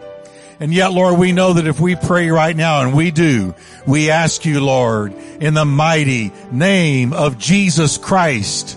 And 0.61 0.75
yet, 0.75 0.92
Lord, 0.92 1.21
we 1.21 1.30
know 1.30 1.52
that 1.52 1.68
if 1.68 1.78
we 1.78 1.95
pray 1.95 2.30
right 2.30 2.57
now, 2.57 2.83
and 2.83 2.97
we 2.97 3.12
do, 3.12 3.54
we 3.87 4.11
ask 4.11 4.45
you, 4.45 4.61
Lord, 4.61 5.12
in 5.40 5.54
the 5.54 5.64
mighty 5.64 6.33
name 6.50 7.12
of 7.12 7.38
Jesus 7.38 7.97
Christ, 7.97 8.76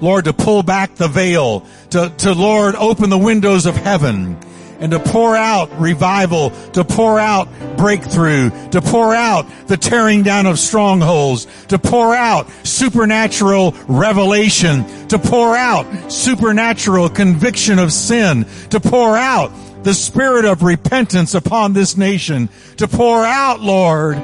Lord, 0.00 0.26
to 0.26 0.32
pull 0.32 0.62
back 0.62 0.94
the 0.94 1.08
veil, 1.08 1.66
to, 1.90 2.12
to 2.18 2.32
Lord, 2.32 2.74
open 2.74 3.10
the 3.10 3.18
windows 3.18 3.66
of 3.66 3.76
heaven, 3.76 4.38
and 4.78 4.92
to 4.92 4.98
pour 4.98 5.36
out 5.36 5.70
revival, 5.80 6.50
to 6.72 6.84
pour 6.84 7.18
out 7.18 7.48
breakthrough, 7.76 8.50
to 8.70 8.80
pour 8.82 9.14
out 9.14 9.46
the 9.66 9.76
tearing 9.76 10.22
down 10.22 10.46
of 10.46 10.58
strongholds, 10.58 11.46
to 11.68 11.78
pour 11.78 12.14
out 12.14 12.48
supernatural 12.62 13.72
revelation, 13.88 14.84
to 15.08 15.18
pour 15.18 15.56
out 15.56 16.12
supernatural 16.12 17.08
conviction 17.08 17.78
of 17.78 17.92
sin, 17.92 18.44
to 18.70 18.80
pour 18.80 19.16
out 19.16 19.50
the 19.82 19.94
spirit 19.94 20.44
of 20.44 20.62
repentance 20.62 21.34
upon 21.34 21.72
this 21.72 21.96
nation, 21.96 22.48
to 22.76 22.88
pour 22.88 23.24
out, 23.24 23.60
Lord, 23.60 24.16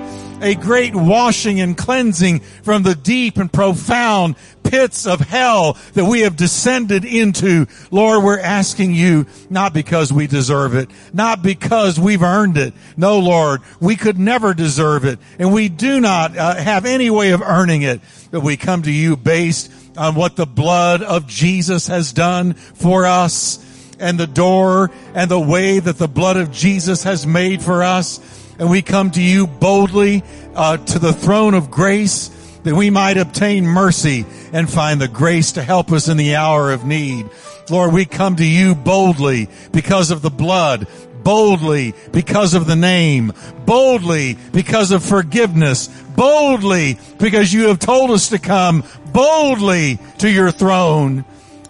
a 0.42 0.54
great 0.54 0.94
washing 0.94 1.60
and 1.60 1.76
cleansing 1.76 2.40
from 2.40 2.82
the 2.82 2.94
deep 2.94 3.36
and 3.36 3.52
profound 3.52 4.36
pits 4.62 5.06
of 5.06 5.20
hell 5.20 5.76
that 5.94 6.04
we 6.04 6.20
have 6.20 6.36
descended 6.36 7.04
into. 7.04 7.66
Lord, 7.90 8.24
we're 8.24 8.40
asking 8.40 8.94
you 8.94 9.26
not 9.50 9.72
because 9.72 10.12
we 10.12 10.26
deserve 10.26 10.74
it, 10.74 10.90
not 11.12 11.42
because 11.42 11.98
we've 11.98 12.22
earned 12.22 12.56
it. 12.56 12.74
No, 12.96 13.18
Lord, 13.18 13.60
we 13.80 13.96
could 13.96 14.18
never 14.18 14.54
deserve 14.54 15.04
it 15.04 15.18
and 15.38 15.52
we 15.52 15.68
do 15.68 16.00
not 16.00 16.36
uh, 16.36 16.54
have 16.54 16.86
any 16.86 17.10
way 17.10 17.30
of 17.30 17.42
earning 17.42 17.82
it, 17.82 18.00
but 18.30 18.42
we 18.42 18.56
come 18.56 18.82
to 18.82 18.92
you 18.92 19.16
based 19.16 19.72
on 19.96 20.14
what 20.14 20.36
the 20.36 20.46
blood 20.46 21.02
of 21.02 21.26
Jesus 21.26 21.88
has 21.88 22.12
done 22.12 22.54
for 22.54 23.06
us 23.06 23.58
and 23.98 24.18
the 24.18 24.26
door 24.26 24.90
and 25.14 25.30
the 25.30 25.40
way 25.40 25.78
that 25.78 25.98
the 25.98 26.08
blood 26.08 26.36
of 26.36 26.50
Jesus 26.50 27.04
has 27.04 27.26
made 27.26 27.62
for 27.62 27.82
us. 27.82 28.41
And 28.62 28.70
we 28.70 28.80
come 28.80 29.10
to 29.10 29.20
you 29.20 29.48
boldly 29.48 30.22
uh, 30.54 30.76
to 30.76 31.00
the 31.00 31.12
throne 31.12 31.54
of 31.54 31.68
grace 31.68 32.28
that 32.62 32.76
we 32.76 32.90
might 32.90 33.16
obtain 33.16 33.66
mercy 33.66 34.24
and 34.52 34.70
find 34.70 35.00
the 35.00 35.08
grace 35.08 35.50
to 35.52 35.64
help 35.64 35.90
us 35.90 36.06
in 36.06 36.16
the 36.16 36.36
hour 36.36 36.70
of 36.70 36.84
need. 36.84 37.28
Lord, 37.68 37.92
we 37.92 38.04
come 38.04 38.36
to 38.36 38.46
you 38.46 38.76
boldly 38.76 39.48
because 39.72 40.12
of 40.12 40.22
the 40.22 40.30
blood, 40.30 40.86
boldly 41.24 41.92
because 42.12 42.54
of 42.54 42.68
the 42.68 42.76
name, 42.76 43.32
boldly 43.66 44.38
because 44.52 44.92
of 44.92 45.04
forgiveness, 45.04 45.88
boldly 46.14 47.00
because 47.18 47.52
you 47.52 47.66
have 47.66 47.80
told 47.80 48.12
us 48.12 48.28
to 48.28 48.38
come 48.38 48.84
boldly 49.06 49.98
to 50.18 50.30
your 50.30 50.52
throne 50.52 51.24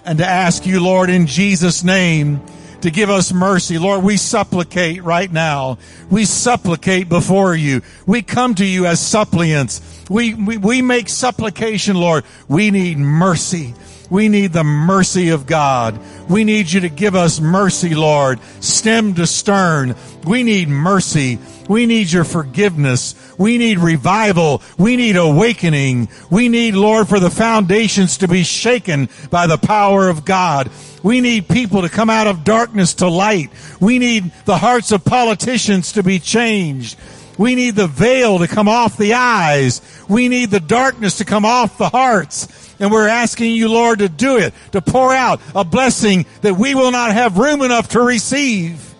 and 0.04 0.18
to 0.18 0.26
ask 0.26 0.66
you, 0.66 0.84
Lord, 0.84 1.08
in 1.08 1.26
Jesus' 1.26 1.82
name, 1.82 2.42
to 2.82 2.90
give 2.90 3.10
us 3.10 3.32
mercy. 3.32 3.78
Lord, 3.78 4.02
we 4.02 4.16
supplicate 4.16 5.02
right 5.02 5.30
now. 5.30 5.78
We 6.10 6.24
supplicate 6.24 7.08
before 7.08 7.54
you. 7.54 7.82
We 8.06 8.22
come 8.22 8.54
to 8.56 8.64
you 8.64 8.86
as 8.86 9.04
suppliants. 9.04 9.80
We, 10.10 10.34
we, 10.34 10.56
we 10.58 10.82
make 10.82 11.08
supplication, 11.08 11.96
Lord. 11.96 12.24
We 12.48 12.70
need 12.70 12.98
mercy. 12.98 13.74
We 14.12 14.28
need 14.28 14.52
the 14.52 14.62
mercy 14.62 15.30
of 15.30 15.46
God. 15.46 15.98
We 16.28 16.44
need 16.44 16.70
you 16.70 16.80
to 16.80 16.90
give 16.90 17.14
us 17.14 17.40
mercy, 17.40 17.94
Lord, 17.94 18.40
stem 18.60 19.14
to 19.14 19.26
stern. 19.26 19.96
We 20.24 20.42
need 20.42 20.68
mercy. 20.68 21.38
We 21.66 21.86
need 21.86 22.12
your 22.12 22.24
forgiveness. 22.24 23.14
We 23.38 23.56
need 23.56 23.78
revival. 23.78 24.60
We 24.76 24.96
need 24.96 25.16
awakening. 25.16 26.10
We 26.30 26.50
need, 26.50 26.74
Lord, 26.74 27.08
for 27.08 27.20
the 27.20 27.30
foundations 27.30 28.18
to 28.18 28.28
be 28.28 28.42
shaken 28.42 29.08
by 29.30 29.46
the 29.46 29.56
power 29.56 30.10
of 30.10 30.26
God. 30.26 30.70
We 31.02 31.22
need 31.22 31.48
people 31.48 31.80
to 31.80 31.88
come 31.88 32.10
out 32.10 32.26
of 32.26 32.44
darkness 32.44 32.92
to 32.96 33.08
light. 33.08 33.48
We 33.80 33.98
need 33.98 34.30
the 34.44 34.58
hearts 34.58 34.92
of 34.92 35.06
politicians 35.06 35.92
to 35.92 36.02
be 36.02 36.18
changed. 36.18 36.98
We 37.38 37.54
need 37.54 37.76
the 37.76 37.88
veil 37.88 38.40
to 38.40 38.46
come 38.46 38.68
off 38.68 38.98
the 38.98 39.14
eyes. 39.14 39.80
We 40.06 40.28
need 40.28 40.50
the 40.50 40.60
darkness 40.60 41.16
to 41.16 41.24
come 41.24 41.46
off 41.46 41.78
the 41.78 41.88
hearts. 41.88 42.61
And 42.82 42.90
we're 42.90 43.06
asking 43.06 43.52
you, 43.52 43.68
Lord, 43.68 44.00
to 44.00 44.08
do 44.08 44.38
it, 44.38 44.52
to 44.72 44.82
pour 44.82 45.14
out 45.14 45.40
a 45.54 45.62
blessing 45.62 46.26
that 46.40 46.54
we 46.54 46.74
will 46.74 46.90
not 46.90 47.12
have 47.12 47.38
room 47.38 47.62
enough 47.62 47.90
to 47.90 48.00
receive. 48.00 48.92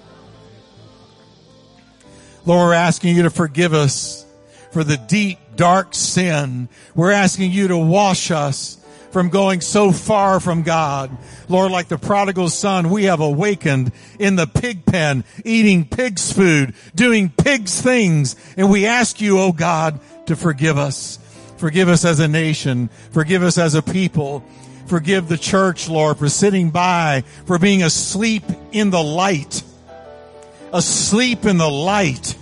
Lord, 2.46 2.68
we're 2.68 2.74
asking 2.74 3.16
you 3.16 3.24
to 3.24 3.30
forgive 3.30 3.74
us 3.74 4.24
for 4.70 4.84
the 4.84 4.96
deep, 4.96 5.40
dark 5.56 5.96
sin. 5.96 6.68
We're 6.94 7.10
asking 7.10 7.50
you 7.50 7.66
to 7.68 7.76
wash 7.76 8.30
us 8.30 8.78
from 9.10 9.30
going 9.30 9.60
so 9.60 9.90
far 9.90 10.38
from 10.38 10.62
God. 10.62 11.10
Lord, 11.48 11.72
like 11.72 11.88
the 11.88 11.98
prodigal 11.98 12.50
son, 12.50 12.88
we 12.88 13.04
have 13.04 13.18
awakened 13.18 13.90
in 14.20 14.36
the 14.36 14.46
pig 14.46 14.86
pen, 14.86 15.24
eating 15.44 15.86
pig's 15.86 16.32
food, 16.32 16.74
doing 16.94 17.30
pig's 17.30 17.80
things. 17.80 18.36
And 18.56 18.70
we 18.70 18.86
ask 18.86 19.20
you, 19.20 19.40
oh 19.40 19.50
God, 19.50 19.98
to 20.26 20.36
forgive 20.36 20.78
us. 20.78 21.18
Forgive 21.62 21.88
us 21.88 22.04
as 22.04 22.18
a 22.18 22.26
nation. 22.26 22.88
Forgive 23.12 23.44
us 23.44 23.56
as 23.56 23.76
a 23.76 23.82
people. 23.82 24.44
Forgive 24.86 25.28
the 25.28 25.38
church, 25.38 25.88
Lord, 25.88 26.18
for 26.18 26.28
sitting 26.28 26.70
by, 26.70 27.22
for 27.46 27.56
being 27.56 27.84
asleep 27.84 28.42
in 28.72 28.90
the 28.90 29.00
light. 29.00 29.62
Asleep 30.72 31.44
in 31.44 31.58
the 31.58 31.70
light. 31.70 32.36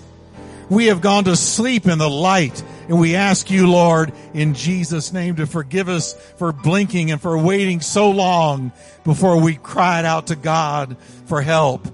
We 0.70 0.86
have 0.86 1.02
gone 1.02 1.24
to 1.24 1.36
sleep 1.36 1.84
in 1.86 1.98
the 1.98 2.08
light. 2.08 2.64
And 2.88 2.98
we 2.98 3.14
ask 3.14 3.50
you, 3.50 3.70
Lord, 3.70 4.14
in 4.32 4.54
Jesus' 4.54 5.12
name 5.12 5.36
to 5.36 5.46
forgive 5.46 5.90
us 5.90 6.14
for 6.38 6.50
blinking 6.50 7.10
and 7.10 7.20
for 7.20 7.36
waiting 7.36 7.82
so 7.82 8.12
long 8.12 8.72
before 9.04 9.38
we 9.38 9.54
cried 9.54 10.06
out 10.06 10.28
to 10.28 10.34
God 10.34 10.96
for 11.26 11.42
help. 11.42 11.86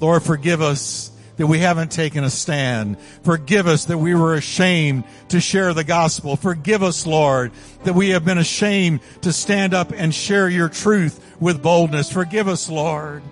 Lord, 0.00 0.22
forgive 0.22 0.62
us 0.62 1.12
that 1.40 1.46
we 1.46 1.58
haven't 1.58 1.90
taken 1.90 2.22
a 2.22 2.28
stand. 2.28 3.00
Forgive 3.22 3.66
us 3.66 3.86
that 3.86 3.96
we 3.96 4.14
were 4.14 4.34
ashamed 4.34 5.04
to 5.30 5.40
share 5.40 5.72
the 5.72 5.82
gospel. 5.82 6.36
Forgive 6.36 6.82
us, 6.82 7.06
Lord, 7.06 7.52
that 7.84 7.94
we 7.94 8.10
have 8.10 8.26
been 8.26 8.36
ashamed 8.36 9.00
to 9.22 9.32
stand 9.32 9.72
up 9.72 9.90
and 9.90 10.14
share 10.14 10.50
your 10.50 10.68
truth 10.68 11.34
with 11.40 11.62
boldness. 11.62 12.12
Forgive 12.12 12.46
us, 12.46 12.68
Lord, 12.68 13.22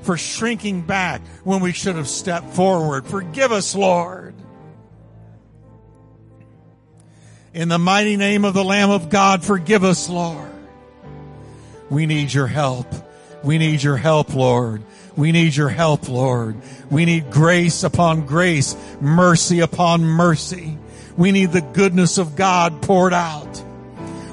for 0.00 0.16
shrinking 0.16 0.80
back 0.80 1.20
when 1.44 1.60
we 1.60 1.72
should 1.72 1.96
have 1.96 2.08
stepped 2.08 2.54
forward. 2.54 3.06
Forgive 3.06 3.52
us, 3.52 3.74
Lord. 3.74 4.34
In 7.52 7.68
the 7.68 7.78
mighty 7.78 8.16
name 8.16 8.46
of 8.46 8.54
the 8.54 8.64
Lamb 8.64 8.88
of 8.88 9.10
God, 9.10 9.44
forgive 9.44 9.84
us, 9.84 10.08
Lord. 10.08 10.50
We 11.90 12.06
need 12.06 12.32
your 12.32 12.46
help. 12.46 12.86
We 13.44 13.58
need 13.58 13.82
your 13.82 13.98
help, 13.98 14.34
Lord. 14.34 14.82
We 15.16 15.32
need 15.32 15.54
your 15.54 15.68
help, 15.68 16.08
Lord. 16.08 16.56
We 16.90 17.04
need 17.04 17.30
grace 17.30 17.84
upon 17.84 18.26
grace, 18.26 18.76
mercy 19.00 19.60
upon 19.60 20.04
mercy. 20.04 20.78
We 21.16 21.32
need 21.32 21.52
the 21.52 21.60
goodness 21.60 22.18
of 22.18 22.36
God 22.36 22.82
poured 22.82 23.12
out. 23.12 23.62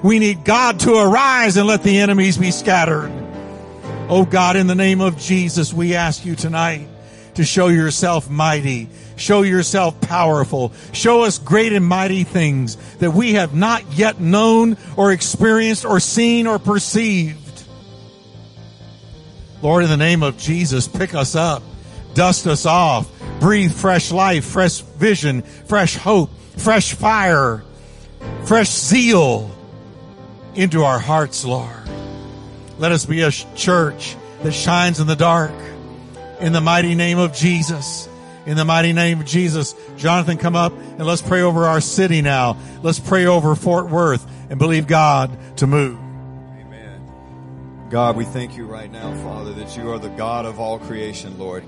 We 0.04 0.20
need 0.20 0.46
God 0.46 0.80
to 0.82 0.96
arise 0.96 1.58
and 1.58 1.68
let 1.68 1.84
the 1.84 2.00
enemies 2.00 2.38
be 2.38 2.52
scattered. 2.52 3.12
Oh 4.08 4.26
God, 4.26 4.56
in 4.56 4.68
the 4.68 4.76
name 4.76 5.02
of 5.02 5.18
Jesus, 5.18 5.74
we 5.74 5.96
ask 5.96 6.26
you 6.26 6.36
tonight 6.36 6.88
to 7.36 7.44
show 7.44 7.68
yourself 7.68 8.30
mighty, 8.30 8.90
show 9.18 9.42
yourself 9.42 10.00
powerful, 10.02 10.72
show 10.94 11.24
us 11.24 11.38
great 11.38 11.74
and 11.74 11.86
mighty 11.86 12.24
things 12.24 12.78
that 12.98 13.12
we 13.12 13.34
have 13.34 13.54
not 13.54 13.84
yet 13.94 14.20
known 14.20 14.78
or 14.96 15.12
experienced 15.12 15.86
or 15.86 16.00
seen 16.00 16.48
or 16.48 16.60
perceived. 16.60 17.49
Lord, 19.62 19.84
in 19.84 19.90
the 19.90 19.98
name 19.98 20.24
of 20.24 20.38
Jesus, 20.38 20.88
pick 20.88 21.14
us 21.14 21.36
up, 21.36 21.64
dust 22.14 22.48
us 22.48 22.66
off, 22.66 23.10
breathe 23.40 23.74
fresh 23.74 24.12
life, 24.12 24.46
fresh 24.46 24.80
vision, 24.82 25.42
fresh 25.42 25.96
hope, 25.96 26.30
fresh 26.58 26.94
fire, 26.94 27.64
fresh 28.46 28.70
zeal 28.70 29.52
into 30.56 30.84
our 30.84 31.00
hearts, 31.00 31.44
Lord. 31.46 31.70
Let 32.78 32.94
us 32.94 33.06
be 33.06 33.22
a 33.22 33.32
church 33.32 34.16
that 34.44 34.54
shines 34.54 35.00
in 35.00 35.08
the 35.08 35.16
dark. 35.16 35.52
In 36.40 36.54
the 36.54 36.62
mighty 36.62 36.96
name 36.96 37.20
of 37.20 37.34
Jesus. 37.34 38.08
In 38.46 38.56
the 38.56 38.64
mighty 38.64 38.94
name 38.94 39.20
of 39.20 39.26
Jesus. 39.26 39.76
Jonathan, 39.98 40.38
come 40.38 40.56
up 40.56 40.72
and 40.72 41.06
let's 41.06 41.22
pray 41.22 41.42
over 41.42 41.66
our 41.66 41.82
city 41.82 42.22
now. 42.22 42.56
Let's 42.82 43.00
pray 43.00 43.26
over 43.26 43.54
Fort 43.56 43.90
Worth 43.90 44.26
and 44.50 44.58
believe 44.58 44.88
God 44.88 45.38
to 45.58 45.68
move. 45.68 46.09
God, 47.90 48.16
we 48.16 48.24
thank 48.24 48.56
you 48.56 48.66
right 48.66 48.92
now, 48.92 49.12
Father, 49.24 49.52
that 49.54 49.76
you 49.76 49.92
are 49.92 49.98
the 49.98 50.10
God 50.10 50.46
of 50.46 50.60
all 50.60 50.78
creation, 50.78 51.40
Lord 51.40 51.64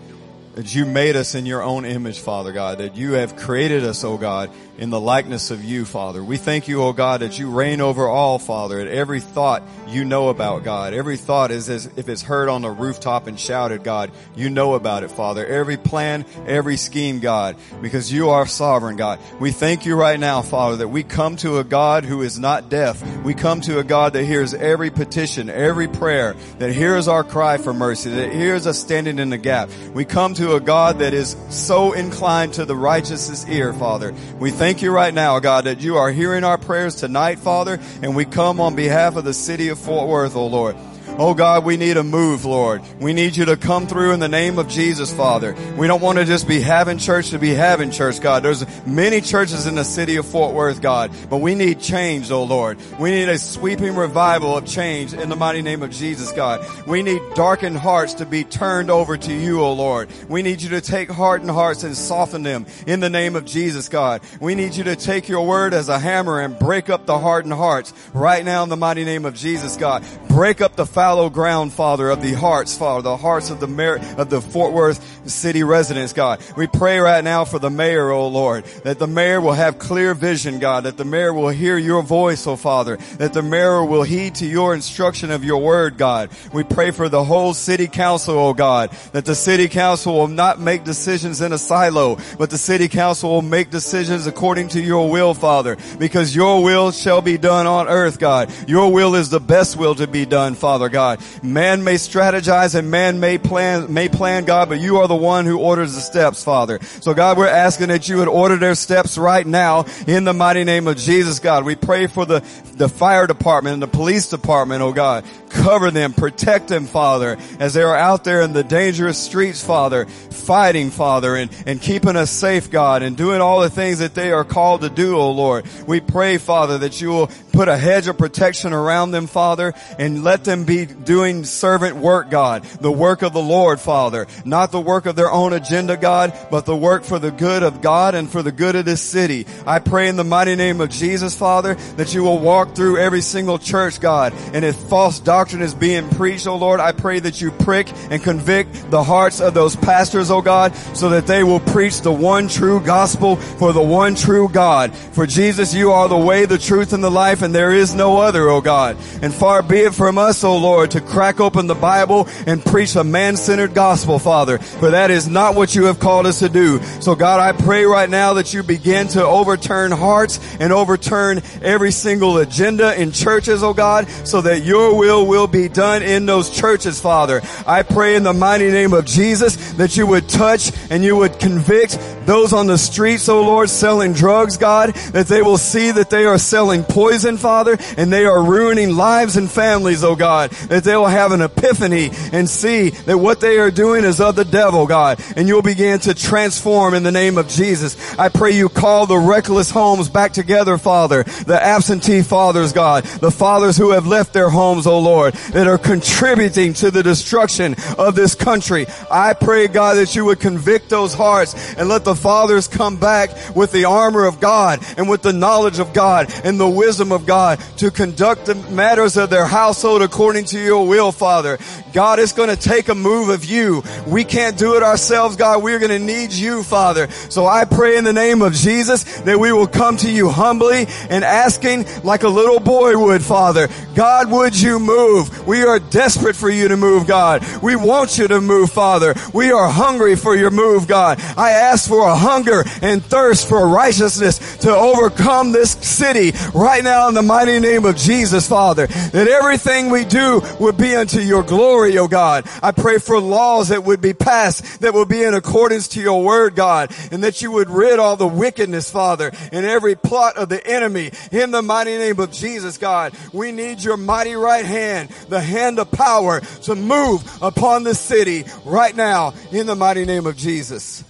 that 0.56 0.76
you 0.76 0.86
made 0.86 1.16
us 1.16 1.34
in 1.34 1.46
your 1.46 1.64
own 1.64 1.86
image, 1.86 2.20
Father 2.20 2.52
God, 2.52 2.80
that 2.80 2.96
you 2.96 3.14
have 3.14 3.38
created 3.38 3.84
us, 3.84 4.04
oh 4.04 4.18
God, 4.18 4.50
in 4.78 4.90
the 4.90 5.00
likeness 5.00 5.52
of 5.52 5.64
you, 5.64 5.86
Father. 5.86 6.24
We 6.24 6.38
thank 6.38 6.68
you, 6.68 6.82
oh 6.84 6.92
God, 6.92 7.22
that 7.22 7.40
you 7.40 7.50
reign 7.50 7.80
over 7.80 8.08
all, 8.08 8.40
Father, 8.40 8.80
and 8.80 8.90
every 8.90 9.20
thought 9.20 9.64
you 9.88 10.04
know 10.04 10.30
about, 10.30 10.64
God. 10.64 10.94
Every 10.94 11.18
thought 11.18 11.52
is 11.52 11.70
as 11.70 11.86
if 11.96 12.10
it's 12.10 12.22
heard 12.22 12.50
on 12.50 12.64
the 12.64 12.70
rooftop 12.70 13.28
and 13.28 13.40
shouted, 13.40 13.84
God, 13.84 14.12
you 14.36 14.50
know 14.50 14.74
about 14.74 15.04
it, 15.04 15.12
Father. 15.12 15.46
Every 15.46 15.78
plan, 15.78 16.26
every 16.48 16.78
scheme, 16.78 17.20
God, 17.20 17.56
because 17.82 18.12
you 18.12 18.32
are 18.32 18.46
sovereign, 18.46 18.96
God. 18.96 19.20
We 19.40 19.52
thank 19.52 19.86
you 19.86 19.96
right 19.96 20.20
now, 20.20 20.42
Father, 20.42 20.78
that 20.78 20.88
we 20.88 21.04
come 21.04 21.36
to 21.38 21.60
a 21.60 21.64
God 21.64 22.04
who 22.04 22.24
is 22.24 22.40
not 22.40 22.70
deaf. 22.70 23.02
We 23.24 23.34
come 23.34 23.62
to 23.62 23.80
a 23.80 23.84
God 23.84 24.14
that 24.14 24.26
hears 24.26 24.54
every 24.54 24.90
petition, 24.90 25.50
every 25.50 25.88
prayer, 25.88 26.36
that 26.60 26.74
hears 26.74 27.08
our 27.08 27.24
cry 27.24 27.58
for 27.58 27.74
mercy, 27.74 28.10
that 28.10 28.34
hears 28.34 28.68
us 28.68 28.80
standing 28.80 29.20
in 29.20 29.30
the 29.30 29.38
gap. 29.38 29.70
We 29.94 30.06
come 30.06 30.34
to 30.36 30.40
a 30.49 30.60
God 30.60 30.99
that 30.99 31.13
is 31.13 31.36
so 31.49 31.93
inclined 31.93 32.54
to 32.54 32.65
the 32.65 32.75
righteousness 32.75 33.47
ear, 33.47 33.73
Father. 33.73 34.13
We 34.39 34.51
thank 34.51 34.82
you 34.82 34.91
right 34.91 35.13
now, 35.13 35.39
God, 35.39 35.65
that 35.65 35.82
you 35.82 35.97
are 35.97 36.12
hearing 36.12 36.43
our 36.43 36.58
prayers 36.58 36.95
tonight, 36.95 37.39
Father, 37.39 37.80
and 38.01 38.15
we 38.15 38.25
come 38.25 38.60
on 38.60 38.75
behalf 38.75 39.15
of 39.15 39.23
the 39.23 39.34
city 39.34 39.69
of 39.69 39.80
Fort 39.80 40.08
Worth, 40.08 40.36
oh 40.36 40.47
Lord. 40.47 40.75
Oh 41.17 41.34
God, 41.34 41.65
we 41.65 41.76
need 41.76 41.97
a 41.97 42.04
move, 42.04 42.45
Lord. 42.45 42.82
We 43.00 43.12
need 43.12 43.36
you 43.36 43.45
to 43.45 43.58
come 43.58 43.86
through 43.86 44.13
in 44.13 44.19
the 44.21 44.30
name 44.30 44.58
of 44.58 44.69
Jesus, 44.69 45.13
Father. 45.13 45.56
We 45.78 45.86
don't 45.86 46.02
want 46.02 46.17
to 46.17 46.26
just 46.26 46.47
be 46.47 46.62
having 46.62 46.97
church 46.97 47.32
to 47.32 47.38
be 47.38 47.50
having 47.50 47.91
church, 47.91 48.21
God. 48.21 48.43
There's 48.43 48.65
many 48.88 49.19
churches 49.19 49.67
in 49.67 49.76
the 49.76 49.84
city 49.84 50.15
of 50.15 50.26
Fort 50.26 50.54
Worth, 50.54 50.82
God, 50.82 51.12
but 51.30 51.38
we 51.38 51.54
need 51.54 51.82
change, 51.82 52.32
oh 52.32 52.43
Lord. 52.43 52.80
We 52.97 53.12
need 53.12 53.28
a 53.28 53.38
sweeping 53.38 53.95
revival 53.95 54.58
of 54.58 54.65
change 54.65 55.13
in 55.13 55.28
the 55.28 55.36
mighty 55.36 55.62
name 55.62 55.84
of 55.84 55.91
Jesus, 55.91 56.32
God. 56.32 56.65
We 56.88 57.04
need 57.04 57.21
darkened 57.36 57.78
hearts 57.78 58.15
to 58.15 58.26
be 58.26 58.45
turned 58.45 58.89
over 58.89 59.17
to 59.17 59.34
you, 59.34 59.62
oh 59.62 59.74
Lord. 59.74 60.10
We 60.30 60.41
need 60.41 60.62
you 60.62 60.69
to 60.69 60.82
take 60.82 61.12
hardened 61.12 61.52
hearts 61.52 61.84
and 61.84 61.95
soften 61.95 62.41
them 62.41 62.65
in 62.88 63.02
the 63.02 63.10
name 63.10 63.36
of 63.36 63.45
Jesus, 63.45 63.89
God. 63.89 64.21
We 64.39 64.56
need 64.56 64.76
you 64.76 64.86
to 64.86 64.95
take 64.95 65.28
your 65.28 65.45
word 65.45 65.74
as 65.74 65.89
a 65.89 66.00
hammer 66.00 66.39
and 66.39 66.58
break 66.58 66.89
up 66.89 67.06
the 67.06 67.19
hardened 67.19 67.54
hearts 67.54 67.93
right 68.13 68.45
now 68.45 68.63
in 68.63 68.69
the 68.69 68.78
mighty 68.78 69.04
name 69.04 69.26
of 69.26 69.36
Jesus, 69.36 69.76
God. 69.76 70.04
Break 70.30 70.62
up 70.62 70.78
the 70.78 70.86
fallow 71.12 71.30
ground, 71.30 71.74
Father, 71.74 72.10
of 72.10 72.21
the 72.21 72.32
hearts, 72.32 72.78
Father, 72.78 73.02
the 73.02 73.17
hearts 73.17 73.50
of 73.50 73.60
the 73.60 73.67
mayor, 73.67 74.00
of 74.17 74.30
the 74.30 74.39
Fort 74.39 74.71
Worth 74.71 75.30
city 75.30 75.62
residents, 75.62 76.13
God. 76.13 76.39
We 76.56 76.67
pray 76.67 77.00
right 77.00 77.21
now 77.21 77.43
for 77.43 77.60
the 77.60 77.69
mayor, 77.69 78.12
oh 78.12 78.30
Lord, 78.30 78.63
that 78.86 78.97
the 78.97 79.08
mayor 79.08 79.41
will 79.41 79.52
have 79.52 79.78
clear 79.78 80.13
vision, 80.13 80.60
God, 80.60 80.86
that 80.86 80.95
the 80.95 81.04
mayor 81.04 81.34
will 81.34 81.50
hear 81.50 81.78
your 81.78 82.02
voice, 82.02 82.47
oh 82.47 82.56
Father, 82.56 82.95
that 83.17 83.34
the 83.34 83.41
mayor 83.41 83.84
will 83.84 84.04
heed 84.04 84.36
to 84.36 84.45
your 84.45 84.74
instruction 84.74 85.32
of 85.32 85.43
your 85.43 85.62
word, 85.62 85.97
God. 85.97 86.30
We 86.54 86.63
pray 86.63 86.91
for 86.91 87.10
the 87.10 87.26
whole 87.26 87.54
city 87.54 87.88
council, 87.88 88.38
oh 88.38 88.54
God, 88.54 88.91
that 89.12 89.26
the 89.26 89.36
city 89.36 89.67
council 89.67 90.13
will 90.13 90.30
not 90.30 90.62
make 90.62 90.86
decisions 90.86 91.41
in 91.41 91.52
a 91.52 91.58
silo, 91.58 92.19
but 92.38 92.50
the 92.50 92.58
city 92.58 92.88
council 92.88 93.32
will 93.32 93.41
make 93.41 93.69
decisions 93.69 94.28
according 94.28 94.69
to 94.69 94.82
your 94.82 95.10
will, 95.10 95.34
Father, 95.34 95.76
because 96.00 96.34
your 96.34 96.63
will 96.63 96.91
shall 96.91 97.21
be 97.21 97.38
done 97.38 97.67
on 97.67 97.89
earth, 97.89 98.17
God. 98.17 98.50
Your 98.65 98.93
will 98.93 99.15
is 99.15 99.30
the 99.30 99.41
best 99.41 99.76
will 99.76 99.95
to 99.95 100.08
be 100.08 100.26
done, 100.26 100.56
Father 100.56 100.88
God. 100.91 101.19
Man 101.41 101.84
may 101.84 101.95
strategize 101.95 102.75
and 102.75 102.91
man 102.91 103.19
may 103.19 103.38
plan, 103.38 103.91
may 103.93 104.10
plan, 104.10 104.45
God, 104.45 104.69
but 104.69 104.80
you 104.80 104.97
are 104.97 105.08
the 105.08 105.15
one 105.15 105.45
who 105.45 105.60
orders 105.60 105.95
the 105.95 106.01
steps, 106.01 106.43
Father. 106.43 106.80
So 106.99 107.13
God, 107.13 107.38
we're 107.38 107.47
asking 107.47 107.88
that 107.88 108.08
you 108.08 108.17
would 108.17 108.27
order 108.27 108.58
their 108.58 108.75
steps 108.75 109.17
right 109.17 109.45
now 109.45 109.86
in 110.08 110.23
the 110.23 110.34
mighty 110.34 110.63
name 110.63 110.88
of 110.88 110.97
Jesus, 110.97 111.39
God. 111.39 111.65
We 111.65 111.75
pray 111.75 112.08
for 112.08 112.25
the, 112.25 112.39
the 112.75 112.89
fire 112.89 113.27
department 113.27 113.73
and 113.75 113.84
the 113.84 113.88
police 113.88 114.30
department, 114.30 114.82
oh 114.82 114.93
God. 114.93 115.25
Cover 115.49 115.91
them, 115.91 116.13
protect 116.13 116.69
them, 116.69 116.86
Father, 116.86 117.38
as 117.60 117.73
they 117.73 117.82
are 117.82 117.95
out 117.95 118.23
there 118.23 118.41
in 118.41 118.54
the 118.54 118.63
dangerous 118.63 119.17
streets, 119.17 119.63
Father, 119.63 120.06
fighting, 120.06 120.89
Father, 120.89 121.36
and, 121.36 121.51
and 121.65 121.82
keeping 121.82 122.15
us 122.15 122.32
safe, 122.32 122.71
God, 122.71 123.04
and 123.04 123.17
doing 123.17 123.41
all 123.41 123.60
the 123.62 123.69
things 123.69 123.99
that 123.99 124.15
they 124.15 124.32
are 124.32 124.45
called 124.45 124.82
to 124.82 124.89
do, 124.89 125.17
oh 125.17 125.32
Lord. 125.32 125.65
We 125.88 125.99
pray, 125.99 126.38
Father, 126.38 126.77
that 126.80 127.01
you 127.01 127.10
will 127.10 127.27
put 127.52 127.68
a 127.68 127.78
hedge 127.78 128.08
of 128.08 128.18
protection 128.18 128.74
around 128.74 129.12
them, 129.12 129.28
Father, 129.28 129.74
and 130.00 130.24
let 130.24 130.44
them 130.44 130.64
be 130.64 130.86
doing 130.86 131.44
servant 131.44 131.98
work, 131.98 132.30
God. 132.30 132.64
The 132.64 132.92
work 132.92 133.22
of 133.22 133.34
the 133.34 133.42
Lord, 133.42 133.80
Father. 133.80 134.28
Not 134.46 134.72
the 134.72 134.82
work 134.82 135.06
of 135.06 135.16
their 135.16 135.32
own 135.32 135.54
agenda, 135.54 135.98
God, 135.98 136.34
but 136.50 136.66
the 136.66 136.76
work 136.76 137.04
for 137.04 137.20
the 137.20 137.32
good 137.32 137.64
of 137.64 137.82
God 137.82 138.16
and 138.16 138.30
for 138.30 138.42
the 138.42 138.52
good 138.52 138.76
of 138.76 138.86
this 138.86 139.02
city. 139.02 139.46
I 139.66 139.80
pray 139.80 140.08
in 140.08 140.16
the 140.16 140.24
mighty 140.24 140.56
name 140.56 140.82
of 140.82 140.90
Jesus, 140.90 141.36
Father, 141.36 141.76
that 141.98 142.14
you 142.14 142.24
will 142.24 142.40
walk 142.40 142.76
through 142.76 142.98
every 142.98 143.22
single 143.22 143.60
church, 143.60 144.00
God. 144.00 144.34
And 144.54 144.66
if 144.66 144.76
false 144.76 145.20
doctrine 145.20 145.62
is 145.62 145.74
being 145.74 146.10
preached, 146.10 146.48
oh 146.48 146.56
Lord, 146.56 146.80
I 146.80 146.92
pray 146.92 147.20
that 147.20 147.42
you 147.42 147.52
prick 147.52 147.88
and 148.10 148.22
convict 148.22 148.90
the 148.92 149.04
hearts 149.04 149.42
of 149.42 149.54
those 149.54 149.76
pastors, 149.76 150.32
oh 150.32 150.42
God, 150.42 150.76
so 150.94 151.10
that 151.10 151.28
they 151.28 151.44
will 151.44 151.60
preach 151.60 152.02
the 152.02 152.12
one 152.12 152.48
true 152.48 152.80
gospel 152.80 153.36
for 153.36 153.74
the 153.74 153.82
one 153.82 154.16
true 154.16 154.50
God. 154.50 154.94
For 154.96 155.26
Jesus, 155.26 155.74
you 155.74 155.92
are 155.92 156.08
the 156.08 156.18
way, 156.18 156.46
the 156.46 156.58
truth, 156.58 156.94
and 156.94 157.04
the 157.04 157.12
life, 157.12 157.42
and 157.42 157.51
there 157.54 157.72
is 157.72 157.94
no 157.94 158.18
other, 158.18 158.50
O 158.50 158.62
God. 158.62 158.98
And 159.22 159.34
far 159.34 159.64
be 159.64 159.80
it 159.80 159.94
from 159.94 160.18
us, 160.18 160.44
O 160.44 160.58
Lord, 160.58 160.92
to 160.92 161.02
crack 161.02 161.40
open 161.40 161.68
the 161.68 161.76
Bible 161.76 162.28
and 162.46 162.66
preach 162.66 162.96
a 162.96 163.04
man-centered 163.04 163.74
gospel, 163.74 164.20
Father. 164.20 164.58
For 164.58 164.92
that 164.92 165.12
is 165.12 165.28
not 165.28 165.56
what 165.56 165.76
you 165.76 165.86
have 165.86 166.00
called 166.00 166.26
us 166.26 166.40
to 166.40 166.50
do. 166.50 166.82
So 167.00 167.16
God, 167.16 167.40
I 167.40 167.52
pray 167.52 167.86
right 167.86 168.10
now 168.10 168.34
that 168.34 168.54
you 168.54 168.64
begin 168.64 169.08
to 169.10 169.26
overturn 169.26 169.92
hearts 169.92 170.40
and 170.60 170.74
overturn 170.74 171.42
every 171.62 171.92
single 171.92 172.38
agenda 172.38 173.00
in 173.00 173.12
churches, 173.12 173.64
O 173.64 173.74
God, 173.74 174.10
so 174.26 174.42
that 174.42 174.64
your 174.64 174.98
will 174.98 175.26
will 175.26 175.48
be 175.48 175.68
done 175.68 176.04
in 176.04 176.26
those 176.26 176.50
churches, 176.50 177.00
Father. 177.00 177.42
I 177.66 177.84
pray 177.84 178.16
in 178.16 178.24
the 178.24 178.34
mighty 178.34 178.72
name 178.72 178.94
of 178.94 179.06
Jesus 179.06 179.74
that 179.74 179.98
you 179.98 180.08
would 180.08 180.28
touch 180.28 180.72
and 180.90 181.04
you 181.04 181.16
would 181.16 181.40
convict 181.40 182.00
those 182.26 182.54
on 182.54 182.68
the 182.68 182.78
streets, 182.78 183.28
O 183.30 183.42
Lord, 183.42 183.70
selling 183.70 184.14
drugs, 184.14 184.58
God, 184.58 184.94
that 185.14 185.28
they 185.28 185.42
will 185.42 185.58
see 185.58 185.92
that 185.92 186.10
they 186.10 186.26
are 186.26 186.38
selling 186.38 186.84
poison, 186.84 187.31
Father, 187.38 187.78
and 187.98 188.12
they 188.12 188.26
are 188.26 188.44
ruining 188.44 188.96
lives 188.96 189.38
and 189.38 189.50
families, 189.50 190.04
oh 190.04 190.15
God, 190.15 190.52
that 190.70 190.84
they 190.84 190.96
will 190.96 191.08
have 191.08 191.32
an 191.32 191.41
epiphany 191.41 192.12
and 192.32 192.50
see 192.50 192.89
that 192.89 193.17
what 193.17 193.41
they 193.41 193.58
are 193.60 193.72
doing 193.72 194.04
is 194.04 194.20
of 194.20 194.36
the 194.36 194.46
devil, 194.46 194.88
God, 194.88 195.22
and 195.36 195.48
you'll 195.48 195.62
begin 195.62 196.00
to 196.02 196.13
transform 196.13 196.94
in 196.94 197.04
the 197.04 197.12
name 197.12 197.38
of 197.38 197.48
Jesus. 197.48 198.17
I 198.17 198.30
pray 198.30 198.52
you 198.52 198.70
call 198.70 199.06
the 199.06 199.17
reckless 199.17 199.70
homes 199.70 200.10
back 200.10 200.34
together, 200.34 200.78
Father, 200.78 201.24
the 201.24 201.60
absentee 201.62 202.22
fathers, 202.22 202.74
God, 202.74 203.04
the 203.04 203.32
fathers 203.32 203.78
who 203.78 203.91
have 203.91 204.08
left 204.08 204.34
their 204.34 204.50
homes, 204.50 204.88
oh 204.88 205.00
Lord, 205.00 205.34
that 205.52 205.67
are 205.67 205.78
contributing 205.78 206.74
to 206.76 206.91
the 206.91 207.04
destruction 207.04 207.76
of 207.98 208.15
this 208.15 208.36
country. 208.36 208.86
I 209.10 209.34
pray, 209.34 209.67
God, 209.67 209.96
that 209.96 210.15
you 210.15 210.26
would 210.26 210.39
convict 210.39 210.89
those 210.89 211.13
hearts 211.13 211.76
and 211.76 211.89
let 211.89 212.04
the 212.04 212.15
fathers 212.15 212.67
come 212.67 212.98
back 212.98 213.30
with 213.56 213.72
the 213.72 213.86
armor 213.86 214.26
of 214.26 214.39
God 214.39 214.84
and 214.98 215.10
with 215.10 215.22
the 215.22 215.34
knowledge 215.34 215.80
of 215.80 215.94
God 215.94 216.32
and 216.44 216.60
the 216.60 216.70
wisdom 216.70 217.12
of 217.12 217.21
God 217.26 217.60
to 217.78 217.92
conduct 217.92 218.46
the 218.46 218.56
matters 218.56 219.18
of 219.18 219.30
their 219.30 219.46
household 219.46 220.02
according 220.02 220.46
to 220.46 220.60
your 220.60 220.88
will, 220.88 221.12
Father. 221.12 221.58
God, 221.94 222.20
it's 222.20 222.32
going 222.32 222.50
to 222.50 222.56
take 222.56 222.90
a 222.90 222.96
move 222.96 223.30
of 223.30 223.44
you. 223.46 223.84
We 224.08 224.24
can't 224.24 224.58
do 224.58 224.76
it 224.76 224.84
ourselves, 224.84 225.36
God. 225.36 225.64
We're 225.64 225.80
going 225.80 225.92
to 225.92 226.00
need 226.00 226.32
you, 226.32 226.64
Father. 226.64 227.10
So 227.30 227.46
I 227.46 227.66
pray 227.66 227.98
in 227.98 228.04
the 228.04 228.14
name 228.14 228.42
of 228.42 228.54
Jesus 228.54 229.04
that 229.22 229.40
we 229.40 229.52
will 229.52 229.68
come 229.68 229.98
to 229.98 230.12
you 230.12 230.30
humbly 230.30 230.88
and 231.10 231.24
asking 231.24 231.86
like 232.04 232.24
a 232.24 232.30
little 232.30 232.60
boy 232.60 232.98
would, 232.98 233.24
Father. 233.24 233.68
God, 233.96 234.32
would 234.32 234.60
you 234.60 234.80
move? 234.80 235.46
We 235.48 235.64
are 235.64 235.80
desperate 235.80 236.36
for 236.36 236.50
you 236.50 236.68
to 236.70 236.78
move, 236.78 237.08
God. 237.08 237.44
We 237.62 237.76
want 237.76 238.18
you 238.18 238.28
to 238.28 238.40
move, 238.42 238.72
Father. 238.72 239.14
We 239.34 239.52
are 239.52 239.70
hungry 239.70 240.16
for 240.16 240.36
your 240.36 240.52
move, 240.52 240.88
God. 240.88 241.20
I 241.38 241.52
ask 241.52 241.90
for 241.90 242.08
a 242.08 242.16
hunger 242.16 242.64
and 242.82 243.04
thirst 243.04 243.50
for 243.50 243.68
righteousness 243.68 244.58
to 244.58 244.72
overcome 244.72 245.52
this 245.52 245.72
city 245.72 246.32
right 246.54 246.84
now 246.84 247.08
in 247.12 247.15
the 247.15 247.21
mighty 247.21 247.60
name 247.60 247.84
of 247.84 247.97
Jesus, 247.97 248.47
Father. 248.47 248.88
That 248.88 249.28
everything 249.28 249.89
we 249.89 250.06
do 250.06 250.41
would 250.62 250.78
be 250.78 250.95
unto 250.95 251.19
your 251.19 251.43
glory, 251.43 251.97
O 251.97 252.08
God. 252.08 252.47
I 252.63 252.71
pray 252.71 253.00
for 253.00 253.19
laws 253.19 253.67
that 253.67 253.84
would 253.84 254.00
be 254.00 254.13
passed 254.13 254.80
that 254.80 254.93
will 254.93 255.06
be 255.06 255.21
in 255.21 255.34
accordance 255.34 255.89
to 255.89 256.02
your 256.02 256.24
word, 256.24 256.56
God, 256.56 256.95
and 257.12 257.21
that 257.26 257.41
you 257.41 257.52
would 257.52 257.69
rid 257.69 258.00
all 258.00 258.15
the 258.15 258.28
wickedness, 258.28 258.89
Father, 258.89 259.30
and 259.52 259.65
every 259.65 259.95
plot 259.95 260.38
of 260.38 260.47
the 260.47 260.65
enemy 260.65 261.12
in 261.34 261.52
the 261.52 261.62
mighty 261.62 261.97
name 261.97 262.17
of 262.17 262.32
Jesus, 262.32 262.78
God. 262.78 263.13
We 263.34 263.52
need 263.52 263.84
your 263.84 263.97
mighty 263.97 264.36
right 264.36 264.65
hand, 264.65 265.10
the 265.28 265.41
hand 265.41 265.80
of 265.80 265.91
power 265.91 266.39
to 266.39 266.76
move 266.76 267.30
upon 267.41 267.84
the 267.84 267.93
city 267.93 268.45
right 268.63 268.95
now 268.95 269.34
in 269.52 269.67
the 269.67 269.76
mighty 269.76 270.06
name 270.06 270.26
of 270.26 270.38
Jesus. 270.38 271.04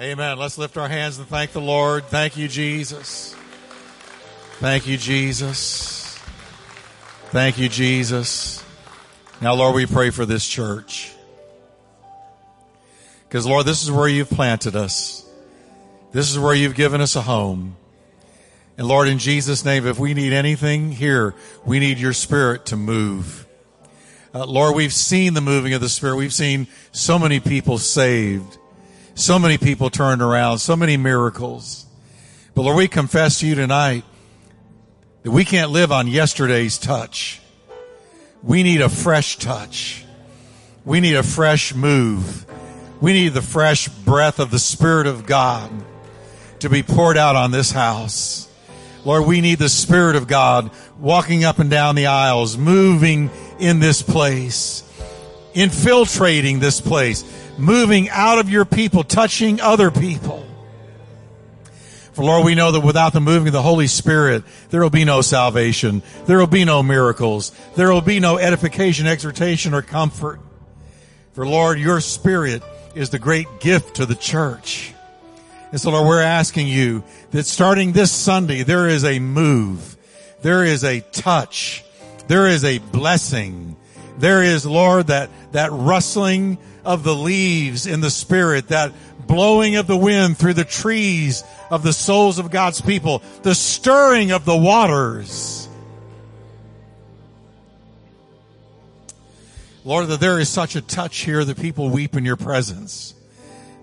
Amen. 0.00 0.36
Let's 0.36 0.58
lift 0.58 0.76
our 0.76 0.88
hands 0.88 1.18
and 1.18 1.28
thank 1.28 1.52
the 1.52 1.60
Lord. 1.60 2.06
Thank 2.06 2.36
you, 2.36 2.48
Jesus. 2.48 3.37
Thank 4.58 4.88
you, 4.88 4.96
Jesus. 4.96 6.18
Thank 7.30 7.58
you, 7.58 7.68
Jesus. 7.68 8.60
Now, 9.40 9.54
Lord, 9.54 9.76
we 9.76 9.86
pray 9.86 10.10
for 10.10 10.26
this 10.26 10.44
church. 10.44 11.12
Because, 13.28 13.46
Lord, 13.46 13.66
this 13.66 13.84
is 13.84 13.92
where 13.92 14.08
you've 14.08 14.28
planted 14.28 14.74
us. 14.74 15.24
This 16.10 16.28
is 16.28 16.40
where 16.40 16.56
you've 16.56 16.74
given 16.74 17.00
us 17.00 17.14
a 17.14 17.22
home. 17.22 17.76
And 18.76 18.88
Lord, 18.88 19.06
in 19.06 19.20
Jesus' 19.20 19.64
name, 19.64 19.86
if 19.86 20.00
we 20.00 20.12
need 20.12 20.32
anything 20.32 20.90
here, 20.90 21.36
we 21.64 21.78
need 21.78 21.98
your 21.98 22.12
spirit 22.12 22.66
to 22.66 22.76
move. 22.76 23.46
Uh, 24.34 24.44
Lord, 24.44 24.74
we've 24.74 24.92
seen 24.92 25.34
the 25.34 25.40
moving 25.40 25.72
of 25.72 25.80
the 25.80 25.88
spirit. 25.88 26.16
We've 26.16 26.32
seen 26.32 26.66
so 26.90 27.16
many 27.16 27.38
people 27.38 27.78
saved, 27.78 28.58
so 29.14 29.38
many 29.38 29.56
people 29.56 29.88
turned 29.88 30.20
around, 30.20 30.58
so 30.58 30.74
many 30.74 30.96
miracles. 30.96 31.86
But 32.56 32.62
Lord, 32.62 32.76
we 32.76 32.88
confess 32.88 33.38
to 33.38 33.46
you 33.46 33.54
tonight 33.54 34.02
that 35.22 35.30
we 35.30 35.44
can't 35.44 35.70
live 35.70 35.92
on 35.92 36.06
yesterday's 36.06 36.78
touch. 36.78 37.40
We 38.42 38.62
need 38.62 38.80
a 38.80 38.88
fresh 38.88 39.36
touch. 39.38 40.04
We 40.84 41.00
need 41.00 41.16
a 41.16 41.22
fresh 41.22 41.74
move. 41.74 42.46
We 43.00 43.12
need 43.12 43.34
the 43.34 43.42
fresh 43.42 43.88
breath 43.88 44.38
of 44.38 44.50
the 44.50 44.58
Spirit 44.58 45.06
of 45.06 45.26
God 45.26 45.70
to 46.60 46.70
be 46.70 46.82
poured 46.82 47.16
out 47.16 47.36
on 47.36 47.50
this 47.50 47.70
house. 47.70 48.48
Lord, 49.04 49.26
we 49.26 49.40
need 49.40 49.58
the 49.58 49.68
Spirit 49.68 50.16
of 50.16 50.26
God 50.26 50.70
walking 50.98 51.44
up 51.44 51.58
and 51.58 51.70
down 51.70 51.94
the 51.94 52.06
aisles, 52.06 52.56
moving 52.56 53.30
in 53.58 53.80
this 53.80 54.02
place, 54.02 54.82
infiltrating 55.54 56.58
this 56.58 56.80
place, 56.80 57.24
moving 57.56 58.08
out 58.10 58.38
of 58.38 58.50
your 58.50 58.64
people, 58.64 59.04
touching 59.04 59.60
other 59.60 59.90
people. 59.90 60.47
For 62.18 62.24
Lord, 62.24 62.44
we 62.44 62.56
know 62.56 62.72
that 62.72 62.80
without 62.80 63.12
the 63.12 63.20
moving 63.20 63.46
of 63.46 63.52
the 63.52 63.62
Holy 63.62 63.86
Spirit, 63.86 64.42
there 64.70 64.80
will 64.80 64.90
be 64.90 65.04
no 65.04 65.20
salvation. 65.20 66.02
There 66.26 66.36
will 66.36 66.48
be 66.48 66.64
no 66.64 66.82
miracles. 66.82 67.52
There 67.76 67.92
will 67.92 68.00
be 68.00 68.18
no 68.18 68.38
edification, 68.38 69.06
exhortation, 69.06 69.72
or 69.72 69.82
comfort. 69.82 70.40
For 71.34 71.46
Lord, 71.46 71.78
your 71.78 72.00
Spirit 72.00 72.64
is 72.96 73.10
the 73.10 73.20
great 73.20 73.60
gift 73.60 73.94
to 73.94 74.04
the 74.04 74.16
church. 74.16 74.92
And 75.70 75.80
so 75.80 75.92
Lord, 75.92 76.08
we're 76.08 76.20
asking 76.20 76.66
you 76.66 77.04
that 77.30 77.46
starting 77.46 77.92
this 77.92 78.10
Sunday, 78.10 78.64
there 78.64 78.88
is 78.88 79.04
a 79.04 79.20
move. 79.20 79.96
There 80.42 80.64
is 80.64 80.82
a 80.82 80.98
touch. 80.98 81.84
There 82.26 82.48
is 82.48 82.64
a 82.64 82.78
blessing. 82.78 83.76
There 84.18 84.42
is, 84.42 84.66
Lord, 84.66 85.06
that, 85.06 85.30
that 85.52 85.70
rustling 85.70 86.58
of 86.84 87.04
the 87.04 87.14
leaves 87.14 87.86
in 87.86 88.00
the 88.00 88.10
Spirit, 88.10 88.70
that 88.70 88.92
blowing 89.28 89.76
of 89.76 89.86
the 89.86 89.96
wind 89.96 90.36
through 90.36 90.54
the 90.54 90.64
trees 90.64 91.44
of 91.70 91.84
the 91.84 91.92
souls 91.92 92.40
of 92.40 92.50
God's 92.50 92.80
people, 92.80 93.22
the 93.42 93.54
stirring 93.54 94.32
of 94.32 94.44
the 94.44 94.56
waters. 94.56 95.68
Lord, 99.84 100.08
that 100.08 100.20
there 100.20 100.38
is 100.38 100.48
such 100.48 100.74
a 100.74 100.80
touch 100.80 101.18
here 101.18 101.44
that 101.44 101.60
people 101.60 101.88
weep 101.88 102.16
in 102.16 102.24
your 102.24 102.36
presence. 102.36 103.14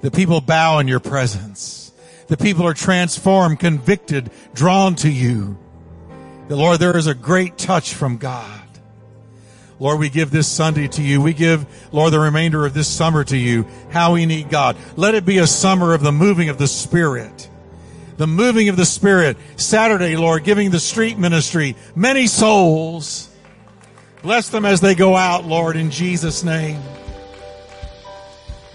The 0.01 0.11
people 0.11 0.41
bow 0.41 0.79
in 0.79 0.87
your 0.87 0.99
presence. 0.99 1.91
The 2.27 2.37
people 2.37 2.67
are 2.67 2.73
transformed, 2.73 3.59
convicted, 3.59 4.29
drawn 4.53 4.95
to 4.97 5.09
you. 5.09 5.57
The 6.47 6.55
Lord, 6.55 6.79
there 6.79 6.95
is 6.97 7.07
a 7.07 7.15
great 7.15 7.57
touch 7.57 7.93
from 7.93 8.17
God. 8.17 8.61
Lord, 9.79 9.99
we 9.99 10.09
give 10.09 10.31
this 10.31 10.47
Sunday 10.47 10.87
to 10.87 11.01
you. 11.01 11.21
We 11.21 11.33
give, 11.33 11.65
Lord, 11.91 12.13
the 12.13 12.19
remainder 12.19 12.65
of 12.65 12.73
this 12.73 12.87
summer 12.87 13.23
to 13.25 13.37
you. 13.37 13.65
How 13.89 14.13
we 14.13 14.25
need 14.25 14.49
God. 14.49 14.77
Let 14.95 15.15
it 15.15 15.25
be 15.25 15.39
a 15.39 15.47
summer 15.47 15.93
of 15.93 16.01
the 16.01 16.13
moving 16.13 16.47
of 16.47 16.57
the 16.57 16.67
Spirit. 16.67 17.49
The 18.17 18.27
moving 18.27 18.69
of 18.69 18.77
the 18.77 18.85
Spirit. 18.85 19.37
Saturday, 19.57 20.15
Lord, 20.15 20.45
giving 20.45 20.71
the 20.71 20.79
street 20.79 21.17
ministry 21.17 21.75
many 21.93 22.27
souls. 22.27 23.29
Bless 24.21 24.49
them 24.49 24.65
as 24.65 24.79
they 24.79 24.95
go 24.95 25.15
out, 25.15 25.45
Lord, 25.45 25.75
in 25.75 25.91
Jesus' 25.91 26.43
name. 26.43 26.81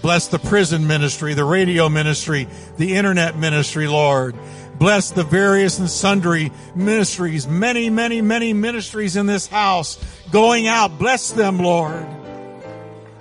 Bless 0.01 0.27
the 0.27 0.39
prison 0.39 0.87
ministry, 0.87 1.33
the 1.33 1.43
radio 1.43 1.89
ministry, 1.89 2.47
the 2.77 2.95
internet 2.95 3.37
ministry, 3.37 3.87
Lord. 3.87 4.35
Bless 4.81 5.11
the 5.11 5.23
various 5.23 5.77
and 5.77 5.87
sundry 5.87 6.51
ministries, 6.73 7.47
many, 7.47 7.91
many, 7.91 8.19
many 8.19 8.51
ministries 8.51 9.15
in 9.15 9.27
this 9.27 9.45
house 9.45 10.03
going 10.31 10.67
out. 10.67 10.97
Bless 10.97 11.29
them, 11.29 11.59
Lord, 11.59 12.07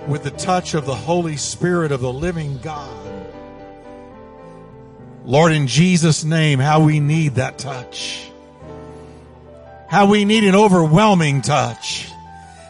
with 0.09 0.23
the 0.23 0.31
touch 0.31 0.73
of 0.73 0.87
the 0.87 0.95
Holy 0.95 1.37
Spirit 1.37 1.93
of 1.93 2.01
the 2.01 2.11
living 2.11 2.57
God. 2.63 2.97
Lord, 5.27 5.53
in 5.53 5.67
Jesus' 5.67 6.25
name, 6.25 6.61
how 6.61 6.83
we 6.83 6.99
need 6.99 7.35
that 7.35 7.59
touch. 7.59 8.27
How 9.87 10.07
we 10.07 10.25
need 10.25 10.45
an 10.45 10.55
overwhelming 10.55 11.43
touch. 11.43 12.11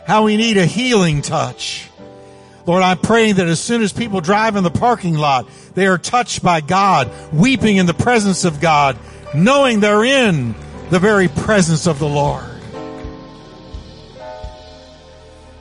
How 0.04 0.24
we 0.24 0.36
need 0.36 0.56
a 0.56 0.66
healing 0.66 1.22
touch. 1.22 1.88
Lord, 2.70 2.84
I'm 2.84 2.98
praying 2.98 3.34
that 3.34 3.48
as 3.48 3.58
soon 3.58 3.82
as 3.82 3.92
people 3.92 4.20
drive 4.20 4.54
in 4.54 4.62
the 4.62 4.70
parking 4.70 5.16
lot, 5.16 5.48
they 5.74 5.88
are 5.88 5.98
touched 5.98 6.40
by 6.40 6.60
God, 6.60 7.10
weeping 7.32 7.78
in 7.78 7.86
the 7.86 7.94
presence 7.94 8.44
of 8.44 8.60
God, 8.60 8.96
knowing 9.34 9.80
they're 9.80 10.04
in 10.04 10.54
the 10.88 11.00
very 11.00 11.26
presence 11.26 11.88
of 11.88 11.98
the 11.98 12.06
Lord. 12.06 12.44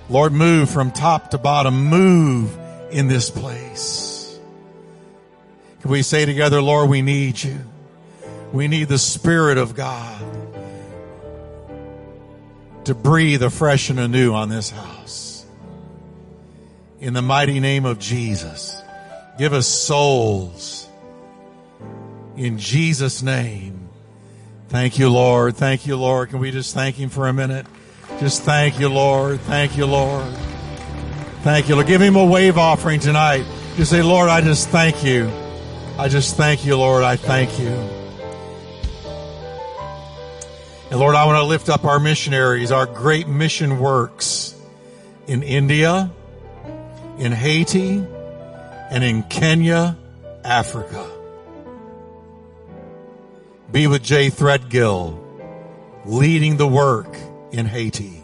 Lord, 0.07 0.33
move 0.33 0.69
from 0.69 0.91
top 0.91 1.31
to 1.31 1.39
bottom, 1.39 1.85
move 1.85 2.55
in 2.91 3.07
this 3.07 3.31
place. 3.31 4.39
Can 5.81 5.89
we 5.89 6.03
say 6.03 6.27
together, 6.27 6.61
Lord, 6.61 6.91
we 6.91 7.01
need 7.01 7.41
you. 7.41 7.57
We 8.53 8.67
need 8.67 8.87
the 8.87 8.99
Spirit 8.99 9.57
of 9.57 9.73
God 9.73 10.21
to 12.83 12.93
breathe 12.93 13.41
afresh 13.41 13.89
and 13.89 13.99
anew 13.99 14.35
on 14.35 14.49
this 14.49 14.69
house. 14.69 15.28
In 16.99 17.13
the 17.13 17.21
mighty 17.21 17.59
name 17.59 17.85
of 17.85 17.99
Jesus. 17.99 18.81
Give 19.37 19.53
us 19.53 19.67
souls. 19.67 20.87
In 22.35 22.57
Jesus' 22.57 23.21
name. 23.21 23.89
Thank 24.67 24.99
you, 24.99 25.09
Lord. 25.09 25.55
Thank 25.55 25.87
you, 25.87 25.95
Lord. 25.95 26.29
Can 26.29 26.39
we 26.39 26.51
just 26.51 26.73
thank 26.73 26.97
Him 26.97 27.09
for 27.09 27.27
a 27.27 27.33
minute? 27.33 27.65
Just 28.19 28.43
thank 28.43 28.79
you, 28.79 28.89
Lord. 28.89 29.39
Thank 29.41 29.77
you, 29.77 29.85
Lord. 29.85 30.27
Thank 31.41 31.69
you, 31.69 31.75
Lord. 31.75 31.87
Give 31.87 32.01
Him 32.01 32.17
a 32.17 32.25
wave 32.25 32.57
offering 32.57 32.99
tonight. 32.99 33.45
Just 33.77 33.91
say, 33.91 34.01
Lord, 34.01 34.29
I 34.29 34.41
just 34.41 34.67
thank 34.69 35.03
you. 35.03 35.31
I 35.97 36.09
just 36.09 36.35
thank 36.35 36.65
you, 36.65 36.75
Lord. 36.75 37.03
I 37.03 37.15
thank 37.15 37.57
you. 37.59 37.69
And 40.91 40.99
Lord, 40.99 41.15
I 41.15 41.25
want 41.25 41.37
to 41.37 41.43
lift 41.43 41.69
up 41.69 41.85
our 41.85 41.99
missionaries, 41.99 42.71
our 42.71 42.85
great 42.85 43.27
mission 43.27 43.79
works 43.79 44.55
in 45.27 45.43
India, 45.43 46.11
in 47.19 47.33
Haiti, 47.33 48.03
and 48.89 49.03
in 49.03 49.23
Kenya, 49.23 49.97
Africa. 50.43 51.05
Be 53.71 53.87
with 53.87 54.01
Jay 54.01 54.29
Threadgill, 54.29 55.19
leading 56.05 56.57
the 56.57 56.67
work 56.67 57.15
in 57.51 57.65
Haiti. 57.65 58.23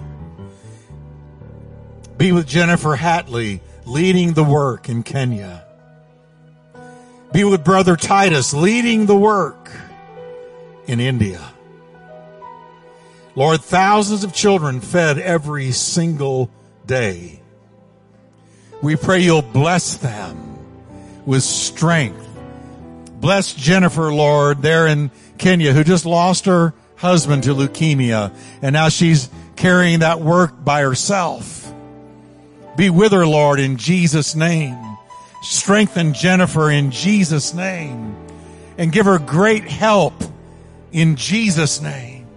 Be 2.17 2.31
with 2.31 2.47
Jennifer 2.47 2.95
Hatley, 2.95 3.60
leading 3.86 4.34
the 4.34 4.43
work 4.43 4.88
in 4.88 5.03
Kenya. 5.03 5.65
Be 7.34 7.43
with 7.43 7.65
Brother 7.65 7.97
Titus, 7.97 8.53
leading 8.53 9.08
the 9.08 9.15
work 9.15 9.69
in 10.88 11.01
India. 11.01 11.41
Lord, 13.36 13.60
thousands 13.60 14.23
of 14.23 14.34
children 14.34 14.79
fed 14.79 15.19
every 15.19 15.73
single 15.73 16.49
day. 16.86 17.41
We 18.81 18.95
pray 18.95 19.19
you'll 19.19 19.41
bless 19.41 19.97
them 19.97 20.59
with 21.25 21.43
strength. 21.43 22.27
Bless 23.19 23.53
Jennifer, 23.53 24.13
Lord, 24.13 24.61
there 24.61 24.88
in 24.88 25.09
Kenya, 25.38 25.73
who 25.73 25.83
just 25.83 26.05
lost 26.05 26.45
her 26.45 26.73
husband 26.97 27.43
to 27.43 27.55
leukemia, 27.55 28.35
and 28.61 28.73
now 28.73 28.89
she's 28.89 29.29
carrying 29.55 29.99
that 29.99 30.21
work 30.21 30.63
by 30.63 30.81
herself. 30.81 31.73
Be 32.75 32.89
with 32.89 33.11
her, 33.13 33.25
Lord, 33.25 33.59
in 33.59 33.77
Jesus' 33.77 34.35
name. 34.35 34.77
Strengthen 35.41 36.13
Jennifer 36.13 36.69
in 36.69 36.91
Jesus' 36.91 37.53
name. 37.53 38.15
And 38.77 38.91
give 38.91 39.05
her 39.05 39.19
great 39.19 39.63
help 39.63 40.13
in 40.91 41.15
Jesus' 41.15 41.81
name. 41.81 42.27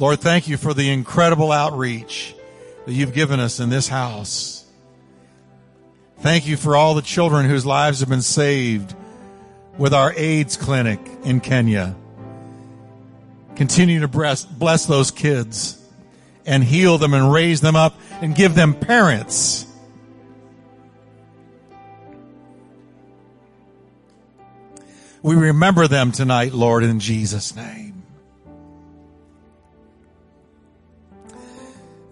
Lord, 0.00 0.18
thank 0.18 0.48
you 0.48 0.56
for 0.56 0.74
the 0.74 0.90
incredible 0.90 1.52
outreach 1.52 2.34
that 2.86 2.92
you've 2.92 3.14
given 3.14 3.40
us 3.40 3.60
in 3.60 3.70
this 3.70 3.88
house. 3.88 4.64
Thank 6.20 6.46
you 6.46 6.56
for 6.56 6.76
all 6.76 6.94
the 6.94 7.02
children 7.02 7.48
whose 7.48 7.66
lives 7.66 8.00
have 8.00 8.08
been 8.08 8.22
saved 8.22 8.94
with 9.78 9.92
our 9.92 10.12
AIDS 10.16 10.56
clinic 10.56 11.00
in 11.24 11.40
Kenya. 11.40 11.96
Continue 13.56 14.00
to 14.00 14.08
bless, 14.08 14.86
those 14.86 15.10
kids 15.10 15.78
and 16.46 16.64
heal 16.64 16.98
them 16.98 17.14
and 17.14 17.32
raise 17.32 17.60
them 17.60 17.76
up 17.76 17.98
and 18.20 18.34
give 18.34 18.54
them 18.54 18.74
parents. 18.74 19.66
We 25.22 25.36
remember 25.36 25.86
them 25.86 26.10
tonight, 26.10 26.52
Lord, 26.52 26.82
in 26.82 26.98
Jesus' 26.98 27.54
name. 27.54 27.91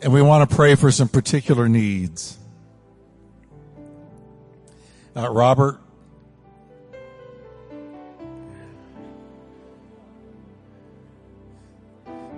And 0.03 0.13
we 0.13 0.23
want 0.23 0.49
to 0.49 0.57
pray 0.57 0.75
for 0.75 0.91
some 0.91 1.09
particular 1.09 1.69
needs. 1.69 2.39
Uh, 5.15 5.31
Robert, 5.31 5.79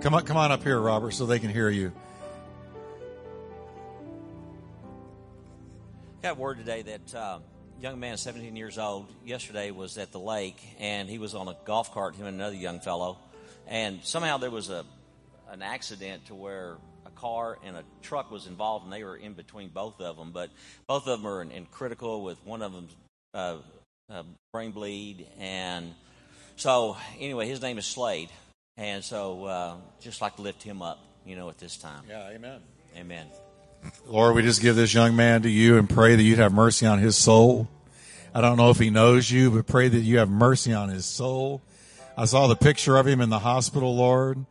come 0.00 0.14
on, 0.14 0.24
come 0.24 0.36
on 0.36 0.50
up 0.50 0.62
here, 0.62 0.80
Robert, 0.80 1.12
so 1.12 1.26
they 1.26 1.38
can 1.38 1.50
hear 1.50 1.68
you. 1.68 1.92
Got 6.22 6.38
word 6.38 6.58
today 6.58 6.82
that 6.82 7.14
uh, 7.14 7.38
young 7.80 8.00
man, 8.00 8.16
17 8.16 8.56
years 8.56 8.78
old, 8.78 9.06
yesterday 9.24 9.70
was 9.70 9.98
at 9.98 10.12
the 10.12 10.20
lake 10.20 10.60
and 10.80 11.08
he 11.08 11.18
was 11.18 11.34
on 11.34 11.48
a 11.48 11.56
golf 11.64 11.92
cart, 11.92 12.16
him 12.16 12.26
and 12.26 12.36
another 12.36 12.56
young 12.56 12.80
fellow, 12.80 13.18
and 13.68 14.00
somehow 14.02 14.38
there 14.38 14.50
was 14.50 14.70
a 14.70 14.84
an 15.50 15.60
accident 15.60 16.24
to 16.24 16.34
where 16.34 16.78
car 17.22 17.58
and 17.64 17.76
a 17.76 17.84
truck 18.02 18.30
was 18.30 18.46
involved 18.46 18.84
and 18.84 18.92
they 18.92 19.04
were 19.04 19.16
in 19.16 19.32
between 19.32 19.68
both 19.68 20.00
of 20.00 20.16
them, 20.16 20.32
but 20.32 20.50
both 20.86 21.06
of 21.06 21.22
them 21.22 21.26
are 21.26 21.40
in, 21.40 21.50
in 21.50 21.64
critical 21.64 22.22
with 22.22 22.44
one 22.44 22.60
of 22.60 22.72
them 22.72 22.88
uh, 23.32 23.56
uh, 24.10 24.22
brain 24.52 24.72
bleed 24.72 25.26
and 25.38 25.94
so 26.56 26.96
anyway, 27.18 27.48
his 27.48 27.60
name 27.62 27.78
is 27.78 27.86
Slade, 27.86 28.30
and 28.76 29.02
so 29.02 29.44
uh, 29.44 29.74
just 30.00 30.20
like 30.20 30.36
to 30.36 30.42
lift 30.42 30.62
him 30.62 30.82
up, 30.82 30.98
you 31.24 31.36
know, 31.36 31.48
at 31.48 31.58
this 31.58 31.76
time. 31.76 32.04
Yeah, 32.08 32.28
amen. 32.28 32.60
Amen. 32.96 33.26
Lord, 34.06 34.34
we 34.36 34.42
just 34.42 34.60
give 34.60 34.76
this 34.76 34.94
young 34.94 35.16
man 35.16 35.42
to 35.42 35.48
you 35.48 35.78
and 35.78 35.88
pray 35.88 36.14
that 36.14 36.22
you'd 36.22 36.38
have 36.38 36.52
mercy 36.52 36.86
on 36.86 36.98
his 36.98 37.16
soul. 37.16 37.68
I 38.34 38.40
don't 38.40 38.56
know 38.56 38.70
if 38.70 38.78
he 38.78 38.90
knows 38.90 39.30
you, 39.30 39.50
but 39.50 39.66
pray 39.66 39.88
that 39.88 40.00
you 40.00 40.18
have 40.18 40.28
mercy 40.28 40.72
on 40.72 40.88
his 40.88 41.04
soul. 41.04 41.62
I 42.16 42.26
saw 42.26 42.46
the 42.46 42.56
picture 42.56 42.96
of 42.96 43.06
him 43.06 43.20
in 43.20 43.30
the 43.30 43.40
hospital, 43.40 43.96
Lord. 43.96 44.44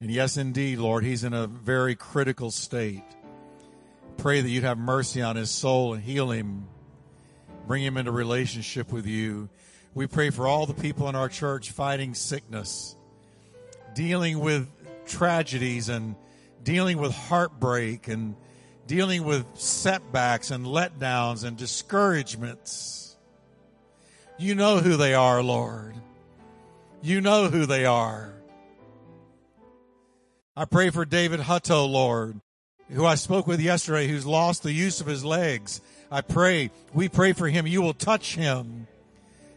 And 0.00 0.10
yes, 0.10 0.36
indeed, 0.36 0.78
Lord, 0.78 1.04
he's 1.04 1.24
in 1.24 1.32
a 1.32 1.46
very 1.46 1.94
critical 1.94 2.50
state. 2.50 3.04
Pray 4.16 4.40
that 4.40 4.48
you'd 4.48 4.64
have 4.64 4.78
mercy 4.78 5.22
on 5.22 5.36
his 5.36 5.50
soul 5.50 5.94
and 5.94 6.02
heal 6.02 6.30
him. 6.30 6.66
Bring 7.66 7.82
him 7.82 7.96
into 7.96 8.12
relationship 8.12 8.92
with 8.92 9.06
you. 9.06 9.48
We 9.94 10.06
pray 10.06 10.30
for 10.30 10.46
all 10.46 10.66
the 10.66 10.74
people 10.74 11.08
in 11.08 11.14
our 11.14 11.28
church 11.28 11.70
fighting 11.70 12.14
sickness, 12.14 12.96
dealing 13.94 14.40
with 14.40 14.68
tragedies 15.06 15.88
and 15.88 16.16
dealing 16.62 16.98
with 16.98 17.14
heartbreak 17.14 18.08
and 18.08 18.34
dealing 18.86 19.24
with 19.24 19.46
setbacks 19.54 20.50
and 20.50 20.66
letdowns 20.66 21.44
and 21.44 21.56
discouragements. 21.56 23.16
You 24.38 24.54
know 24.54 24.78
who 24.78 24.96
they 24.96 25.14
are, 25.14 25.42
Lord. 25.42 25.94
You 27.02 27.20
know 27.20 27.48
who 27.48 27.66
they 27.66 27.84
are. 27.86 28.34
I 30.56 30.66
pray 30.66 30.90
for 30.90 31.04
David 31.04 31.40
Hutto, 31.40 31.90
Lord, 31.90 32.40
who 32.88 33.04
I 33.04 33.16
spoke 33.16 33.48
with 33.48 33.60
yesterday, 33.60 34.06
who's 34.06 34.24
lost 34.24 34.62
the 34.62 34.72
use 34.72 35.00
of 35.00 35.08
his 35.08 35.24
legs. 35.24 35.80
I 36.12 36.20
pray, 36.20 36.70
we 36.92 37.08
pray 37.08 37.32
for 37.32 37.48
him. 37.48 37.66
You 37.66 37.82
will 37.82 37.92
touch 37.92 38.36
him. 38.36 38.86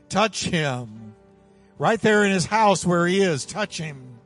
Touch 0.10 0.46
him. 0.46 1.14
Right 1.78 2.02
there 2.02 2.26
in 2.26 2.32
his 2.32 2.48
house 2.48 2.84
where 2.84 3.06
he 3.06 3.22
is, 3.22 3.46
touch 3.46 3.78
him. 3.78 4.18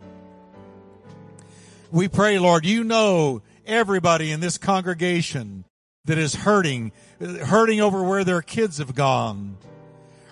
We 1.92 2.08
pray, 2.08 2.40
Lord, 2.40 2.66
you 2.66 2.86
know 2.86 3.42
everybody 3.66 4.32
in 4.32 4.40
this 4.40 4.58
congregation 4.58 5.66
that 6.06 6.18
is 6.18 6.36
hurting, 6.36 6.94
hurting 7.20 7.82
over 7.82 8.02
where 8.02 8.24
their 8.24 8.42
kids 8.42 8.78
have 8.78 8.96
gone, 8.96 9.58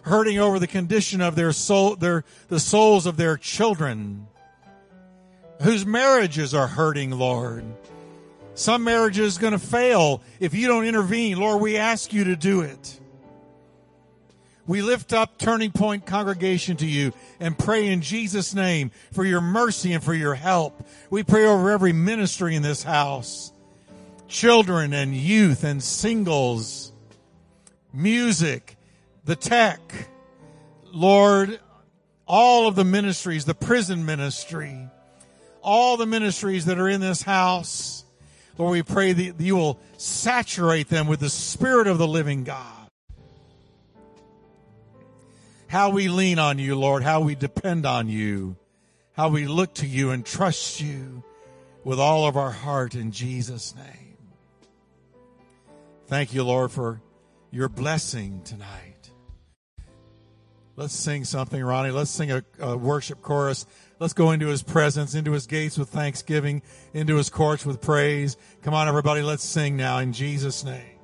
hurting 0.04 0.40
over 0.40 0.58
the 0.58 0.68
condition 0.68 1.20
of 1.20 1.36
their 1.36 1.52
soul, 1.52 1.98
their, 1.98 2.24
the 2.48 2.62
souls 2.62 3.06
of 3.06 3.18
their 3.18 3.36
children, 3.36 4.28
whose 5.62 5.86
marriages 5.86 6.54
are 6.54 6.68
hurting, 6.68 7.12
Lord. 7.12 7.66
Some 8.56 8.84
marriages 8.84 9.38
are 9.38 9.42
going 9.42 9.54
to 9.54 9.60
fail 9.60 10.22
if 10.40 10.54
you 10.54 10.68
don't 10.68 10.86
intervene. 10.86 11.38
Lord, 11.38 11.62
we 11.62 11.78
ask 11.78 12.12
you 12.12 12.26
to 12.26 12.36
do 12.36 12.62
it. 12.62 13.00
We 14.68 14.82
lift 14.84 15.14
up 15.14 15.38
Turning 15.38 15.72
Point 15.72 16.06
congregation 16.06 16.78
to 16.78 16.86
you 16.86 17.12
and 17.40 17.58
pray 17.58 17.88
in 17.88 18.02
Jesus' 18.02 18.54
name 18.54 18.92
for 19.12 19.26
your 19.26 19.42
mercy 19.42 19.94
and 19.94 20.04
for 20.04 20.14
your 20.14 20.36
help. 20.36 20.86
We 21.10 21.24
pray 21.24 21.46
over 21.46 21.72
every 21.72 21.92
ministry 21.92 22.56
in 22.56 22.62
this 22.62 22.84
house. 22.84 23.52
Children 24.28 24.94
and 24.94 25.16
youth 25.16 25.64
and 25.64 25.82
singles, 25.82 26.92
music, 27.92 28.78
the 29.26 29.36
tech. 29.36 29.80
Lord, 30.92 31.60
all 32.28 32.68
of 32.68 32.76
the 32.76 32.86
ministries, 32.86 33.46
the 33.46 33.56
prison 33.56 34.06
ministry, 34.06 34.88
all 35.62 35.98
the 35.98 36.06
ministries 36.06 36.66
that 36.66 36.80
are 36.80 36.90
in 36.90 37.02
this 37.02 37.22
house. 37.22 38.06
Lord, 38.58 38.72
we 38.72 38.84
pray 38.84 39.14
that 39.14 39.40
you 39.40 39.56
will 39.56 39.80
saturate 39.98 40.90
them 40.90 41.08
with 41.08 41.22
the 41.22 41.30
Spirit 41.30 41.88
of 41.88 41.98
the 41.98 42.08
living 42.08 42.44
God 42.44 42.80
how 45.70 45.92
we 45.92 46.10
lean 46.10 46.40
on 46.40 46.58
you, 46.58 46.76
Lord, 46.76 47.04
how 47.04 47.22
we 47.22 47.36
depend 47.36 47.86
on 47.86 48.10
you, 48.10 48.58
how 49.14 49.30
we 49.30 49.46
look 49.46 49.76
to 49.76 49.86
you 49.86 50.10
and 50.10 50.26
trust 50.26 50.82
you 50.82 51.24
with 51.84 52.00
all 52.00 52.28
of 52.28 52.36
our 52.36 52.50
heart 52.50 52.96
in 52.96 53.12
Jesus' 53.12 53.76
name. 53.76 54.18
Thank 56.08 56.34
you, 56.34 56.44
Lord, 56.44 56.72
for 56.72 57.02
your 57.52 57.70
blessing 57.70 58.42
tonight. 58.44 59.12
Let's 60.76 60.96
sing 60.96 61.24
something, 61.24 61.64
Ronnie. 61.64 61.92
Let's 61.92 62.10
sing 62.10 62.32
a, 62.32 62.44
a, 62.60 62.76
worship 62.76 63.22
chorus. 63.22 63.68
Let's 64.00 64.14
go 64.14 64.32
into 64.32 64.48
his 64.48 64.64
presence, 64.64 65.14
into 65.14 65.34
his 65.34 65.46
gates 65.46 65.78
with 65.78 65.90
thanksgiving, 65.90 66.62
into 66.94 67.18
his 67.18 67.30
courts 67.30 67.66
with 67.66 67.82
praise. 67.82 68.38
Come 68.64 68.74
on, 68.74 68.88
everybody. 68.88 69.22
Let's 69.22 69.44
sing 69.44 69.76
now 69.76 69.98
in 69.98 70.14
Jesus' 70.14 70.64
name. 70.64 70.99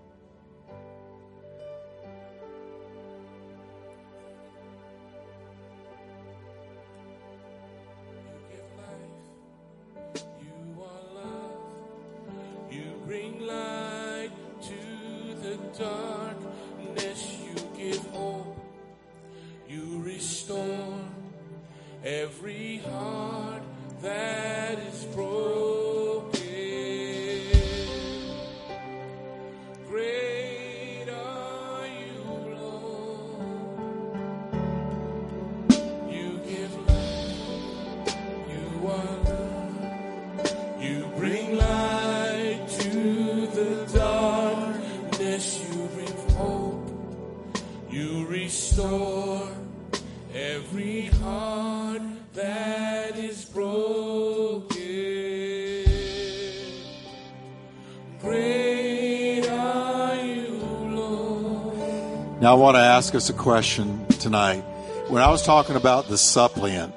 Ask 62.96 63.14
us 63.14 63.30
a 63.30 63.34
question 63.34 64.08
tonight. 64.22 64.62
When 65.10 65.22
I 65.22 65.30
was 65.30 65.44
talking 65.44 65.76
about 65.76 66.08
the 66.08 66.18
suppliant, 66.18 66.96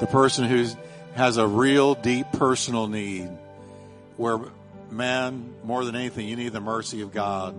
the 0.00 0.08
person 0.08 0.44
who 0.44 0.66
has 1.14 1.36
a 1.36 1.46
real 1.46 1.94
deep 1.94 2.26
personal 2.32 2.88
need, 2.88 3.28
where, 4.16 4.40
man, 4.90 5.54
more 5.62 5.84
than 5.84 5.94
anything, 5.94 6.26
you 6.26 6.34
need 6.34 6.52
the 6.52 6.60
mercy 6.60 7.00
of 7.02 7.12
God 7.12 7.54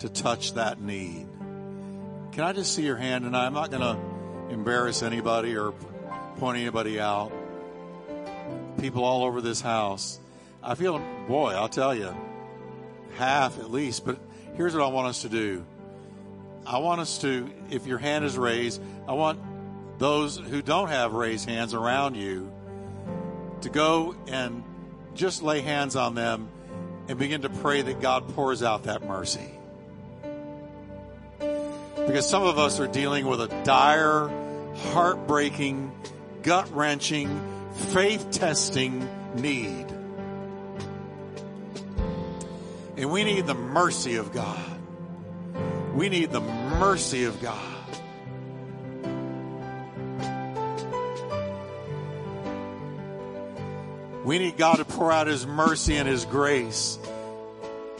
to 0.00 0.08
touch 0.08 0.54
that 0.54 0.80
need. 0.80 1.28
Can 2.32 2.42
I 2.42 2.52
just 2.52 2.74
see 2.74 2.82
your 2.82 2.96
hand? 2.96 3.24
And 3.24 3.36
I'm 3.36 3.54
not 3.54 3.70
going 3.70 3.82
to 3.82 4.52
embarrass 4.52 5.04
anybody 5.04 5.56
or 5.56 5.72
point 6.38 6.58
anybody 6.58 6.98
out. 6.98 7.30
People 8.80 9.04
all 9.04 9.22
over 9.22 9.40
this 9.40 9.60
house. 9.60 10.18
I 10.64 10.74
feel, 10.74 10.98
boy, 11.28 11.52
I'll 11.52 11.68
tell 11.68 11.94
you, 11.94 12.12
half 13.18 13.60
at 13.60 13.70
least. 13.70 14.04
But 14.04 14.18
here's 14.56 14.74
what 14.74 14.82
I 14.82 14.88
want 14.88 15.06
us 15.06 15.22
to 15.22 15.28
do. 15.28 15.64
I 16.66 16.78
want 16.78 17.00
us 17.00 17.18
to, 17.18 17.50
if 17.70 17.86
your 17.86 17.98
hand 17.98 18.24
is 18.24 18.36
raised, 18.38 18.80
I 19.08 19.12
want 19.12 19.40
those 19.98 20.36
who 20.36 20.62
don't 20.62 20.88
have 20.88 21.12
raised 21.12 21.48
hands 21.48 21.74
around 21.74 22.16
you 22.16 22.50
to 23.62 23.68
go 23.68 24.14
and 24.28 24.62
just 25.14 25.42
lay 25.42 25.60
hands 25.60 25.96
on 25.96 26.14
them 26.14 26.48
and 27.08 27.18
begin 27.18 27.42
to 27.42 27.50
pray 27.50 27.82
that 27.82 28.00
God 28.00 28.28
pours 28.34 28.62
out 28.62 28.84
that 28.84 29.04
mercy. 29.04 29.50
Because 31.96 32.28
some 32.28 32.42
of 32.44 32.58
us 32.58 32.80
are 32.80 32.86
dealing 32.86 33.26
with 33.26 33.40
a 33.40 33.48
dire, 33.64 34.30
heartbreaking, 34.92 35.92
gut 36.42 36.74
wrenching, 36.74 37.40
faith 37.92 38.30
testing 38.30 39.08
need. 39.34 39.86
And 42.96 43.10
we 43.10 43.24
need 43.24 43.46
the 43.46 43.54
mercy 43.54 44.16
of 44.16 44.32
God. 44.32 44.69
We 46.00 46.08
need 46.08 46.30
the 46.30 46.40
mercy 46.40 47.24
of 47.24 47.42
God. 47.42 47.58
We 54.24 54.38
need 54.38 54.56
God 54.56 54.76
to 54.76 54.86
pour 54.86 55.12
out 55.12 55.26
His 55.26 55.46
mercy 55.46 55.96
and 55.96 56.08
His 56.08 56.24
grace. 56.24 56.98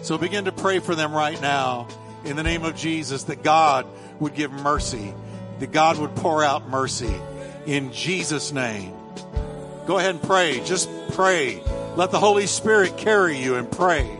So 0.01 0.17
begin 0.17 0.47
to 0.47 0.51
pray 0.51 0.79
for 0.79 0.95
them 0.95 1.13
right 1.13 1.39
now 1.43 1.89
in 2.25 2.37
the 2.37 2.43
name 2.43 2.65
of 2.65 2.75
Jesus 2.75 3.25
that 3.25 3.43
God 3.43 3.87
would 4.19 4.35
give 4.35 4.51
mercy, 4.51 5.13
that 5.59 5.71
God 5.71 5.99
would 5.99 6.17
pour 6.17 6.43
out 6.43 6.71
mercy 6.71 7.15
in 7.67 7.93
Jesus' 7.93 8.51
name. 8.51 8.95
Go 9.87 9.99
ahead 9.99 10.13
and 10.13 10.23
pray. 10.23 10.65
Just 10.65 10.89
pray. 11.11 11.63
Let 11.97 12.13
the 12.13 12.19
Holy 12.19 12.47
Spirit 12.47 12.97
carry 12.97 13.37
you 13.37 13.57
and 13.57 13.71
pray. 13.71 14.20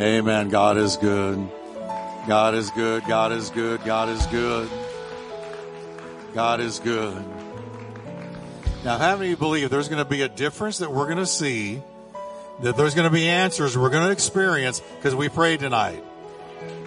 Amen. 0.00 0.48
God 0.48 0.78
is 0.78 0.96
good. 0.96 1.46
God 2.26 2.54
is 2.54 2.70
good. 2.70 3.04
God 3.04 3.32
is 3.32 3.50
good. 3.50 3.84
God 3.84 4.08
is 4.08 4.26
good. 4.28 4.70
God 6.32 6.60
is 6.60 6.78
good. 6.78 7.22
Now, 8.82 8.96
how 8.96 9.16
many 9.16 9.26
of 9.26 9.30
you 9.30 9.36
believe 9.36 9.68
there's 9.68 9.90
going 9.90 10.02
to 10.02 10.08
be 10.08 10.22
a 10.22 10.28
difference 10.28 10.78
that 10.78 10.90
we're 10.90 11.04
going 11.04 11.18
to 11.18 11.26
see, 11.26 11.82
that 12.62 12.78
there's 12.78 12.94
going 12.94 13.10
to 13.10 13.12
be 13.12 13.28
answers 13.28 13.76
we're 13.76 13.90
going 13.90 14.06
to 14.06 14.10
experience 14.10 14.80
because 14.96 15.14
we 15.14 15.28
prayed 15.28 15.60
tonight? 15.60 16.02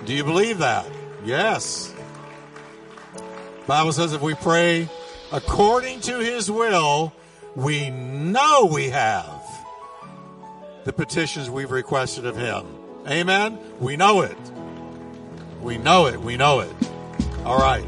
Do 0.05 0.13
you 0.13 0.23
believe 0.23 0.57
that? 0.57 0.87
Yes. 1.23 1.93
Bible 3.67 3.91
says 3.91 4.13
if 4.13 4.23
we 4.23 4.33
pray 4.33 4.89
according 5.31 6.01
to 6.01 6.17
his 6.17 6.49
will, 6.49 7.13
we 7.55 7.91
know 7.91 8.71
we 8.73 8.89
have 8.89 9.39
the 10.83 10.93
petitions 10.93 11.47
we've 11.47 11.69
requested 11.69 12.25
of 12.25 12.35
him. 12.35 12.65
Amen. 13.07 13.59
We 13.81 13.97
know 13.97 14.21
it. 14.21 14.37
We 15.61 15.77
know 15.77 16.05
it. 16.05 16.21
We 16.21 16.37
know 16.37 16.61
it. 16.61 16.71
All 17.43 17.57
right. 17.57 17.85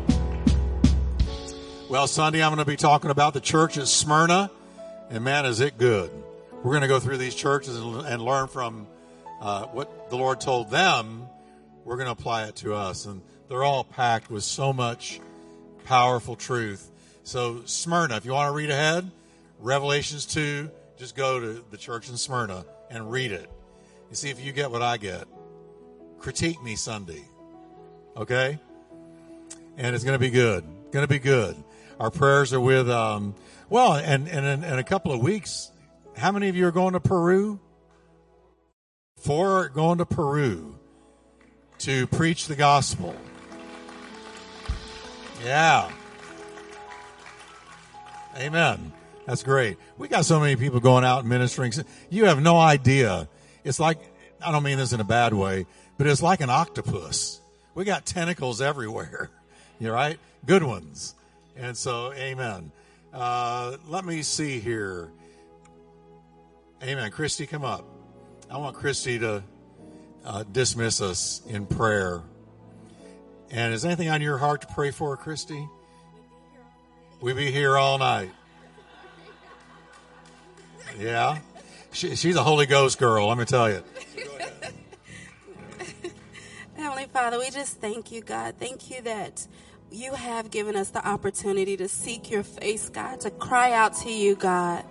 Well, 1.89 2.05
Sunday 2.07 2.43
I'm 2.43 2.49
going 2.49 2.59
to 2.59 2.65
be 2.65 2.75
talking 2.75 3.09
about 3.09 3.33
the 3.33 3.39
church 3.39 3.77
at 3.77 3.87
Smyrna, 3.87 4.51
and 5.09 5.23
man, 5.23 5.45
is 5.45 5.61
it 5.61 5.77
good. 5.77 6.11
We're 6.51 6.71
going 6.71 6.81
to 6.81 6.89
go 6.89 6.99
through 6.99 7.17
these 7.17 7.33
churches 7.33 7.77
and, 7.77 8.21
learn 8.21 8.47
from 8.49 8.87
uh, 9.39 9.67
what 9.67 10.09
the 10.09 10.17
Lord 10.17 10.41
told 10.41 10.69
them. 10.69 11.29
We're 11.85 11.95
going 11.95 12.07
to 12.07 12.11
apply 12.11 12.47
it 12.47 12.57
to 12.57 12.73
us, 12.73 13.05
and 13.05 13.21
they're 13.47 13.63
all 13.63 13.85
packed 13.85 14.29
with 14.29 14.43
so 14.43 14.73
much 14.73 15.21
powerful 15.85 16.35
truth. 16.35 16.91
So, 17.23 17.61
Smyrna, 17.65 18.17
if 18.17 18.25
you 18.25 18.33
want 18.33 18.49
to 18.49 18.53
read 18.53 18.69
ahead, 18.69 19.09
Revelations 19.61 20.25
2, 20.25 20.69
just 20.97 21.15
go 21.15 21.39
to 21.39 21.63
the 21.71 21.77
church 21.77 22.09
in 22.09 22.17
Smyrna 22.17 22.65
and 22.89 23.09
read 23.09 23.31
it 23.31 23.49
and 24.09 24.17
see 24.17 24.29
if 24.29 24.43
you 24.43 24.51
get 24.51 24.71
what 24.71 24.81
I 24.81 24.97
get. 24.97 25.25
Critique 26.19 26.61
me 26.63 26.75
Sunday. 26.75 27.23
Okay? 28.15 28.59
And 29.77 29.95
it's 29.95 30.03
going 30.03 30.15
to 30.15 30.19
be 30.19 30.29
good. 30.29 30.63
Going 30.91 31.03
to 31.05 31.11
be 31.11 31.19
good. 31.19 31.55
Our 31.99 32.11
prayers 32.11 32.53
are 32.53 32.59
with, 32.59 32.89
um, 32.89 33.35
well, 33.69 33.93
and, 33.93 34.27
and 34.27 34.45
in, 34.45 34.63
in 34.63 34.79
a 34.79 34.83
couple 34.83 35.11
of 35.11 35.21
weeks, 35.21 35.71
how 36.17 36.31
many 36.31 36.49
of 36.49 36.55
you 36.55 36.65
are 36.67 36.71
going 36.71 36.93
to 36.93 36.99
Peru? 36.99 37.59
Four 39.17 39.51
are 39.61 39.69
going 39.69 39.97
to 39.97 40.05
Peru 40.05 40.77
to 41.79 42.07
preach 42.07 42.47
the 42.47 42.55
gospel. 42.55 43.15
Yeah. 45.43 45.91
Amen. 48.37 48.91
That's 49.25 49.43
great. 49.43 49.77
We 49.97 50.07
got 50.07 50.25
so 50.25 50.39
many 50.39 50.55
people 50.55 50.79
going 50.79 51.03
out 51.03 51.19
and 51.19 51.29
ministering. 51.29 51.73
You 52.09 52.25
have 52.25 52.41
no 52.41 52.57
idea. 52.57 53.27
It's 53.65 53.79
like, 53.79 53.97
I 54.45 54.51
don't 54.51 54.63
mean 54.63 54.77
this 54.77 54.93
in 54.93 55.01
a 55.01 55.05
bad 55.05 55.33
way, 55.33 55.65
but 55.97 56.07
it's 56.07 56.21
like 56.21 56.39
an 56.39 56.49
octopus. 56.49 57.41
We 57.73 57.83
got 57.83 58.05
tentacles 58.05 58.61
everywhere. 58.61 59.29
You 59.77 59.91
right? 59.91 60.17
Good 60.45 60.63
ones. 60.63 61.15
And 61.57 61.75
so, 61.75 62.13
amen. 62.13 62.71
Uh, 63.13 63.75
let 63.89 64.05
me 64.05 64.21
see 64.21 64.61
here. 64.61 65.11
Amen. 66.81 67.11
Christy, 67.11 67.45
come 67.45 67.65
up. 67.65 67.83
I 68.49 68.55
want 68.55 68.77
Christy 68.77 69.19
to 69.19 69.43
uh, 70.23 70.43
dismiss 70.49 71.01
us 71.01 71.41
in 71.45 71.65
prayer. 71.65 72.21
And 73.51 73.73
is 73.73 73.83
anything 73.83 74.07
on 74.07 74.21
your 74.21 74.37
heart 74.37 74.61
to 74.61 74.67
pray 74.67 74.91
for, 74.91 75.17
Christy? 75.17 75.67
We 77.19 77.33
be 77.33 77.51
here 77.51 77.77
all 77.77 77.97
night. 77.97 78.31
Yeah, 80.97 81.39
she, 81.95 82.15
she's 82.15 82.35
a 82.35 82.43
Holy 82.43 82.65
Ghost 82.65 82.99
girl. 82.99 83.29
Let 83.29 83.37
me 83.37 83.45
tell 83.45 83.69
you. 83.69 83.81
Heavenly 86.75 87.05
Father, 87.05 87.39
we 87.39 87.49
just 87.49 87.79
thank 87.79 88.11
you, 88.11 88.21
God. 88.21 88.55
Thank 88.59 88.91
you 88.91 89.01
that 89.03 89.47
you 89.91 90.13
have 90.13 90.51
given 90.51 90.75
us 90.75 90.89
the 90.89 91.07
opportunity 91.07 91.77
to 91.77 91.87
seek 91.87 92.29
your 92.29 92.43
face, 92.43 92.89
God, 92.89 93.21
to 93.21 93.31
cry 93.31 93.71
out 93.71 93.95
to 93.97 94.11
you, 94.11 94.35
God 94.35 94.83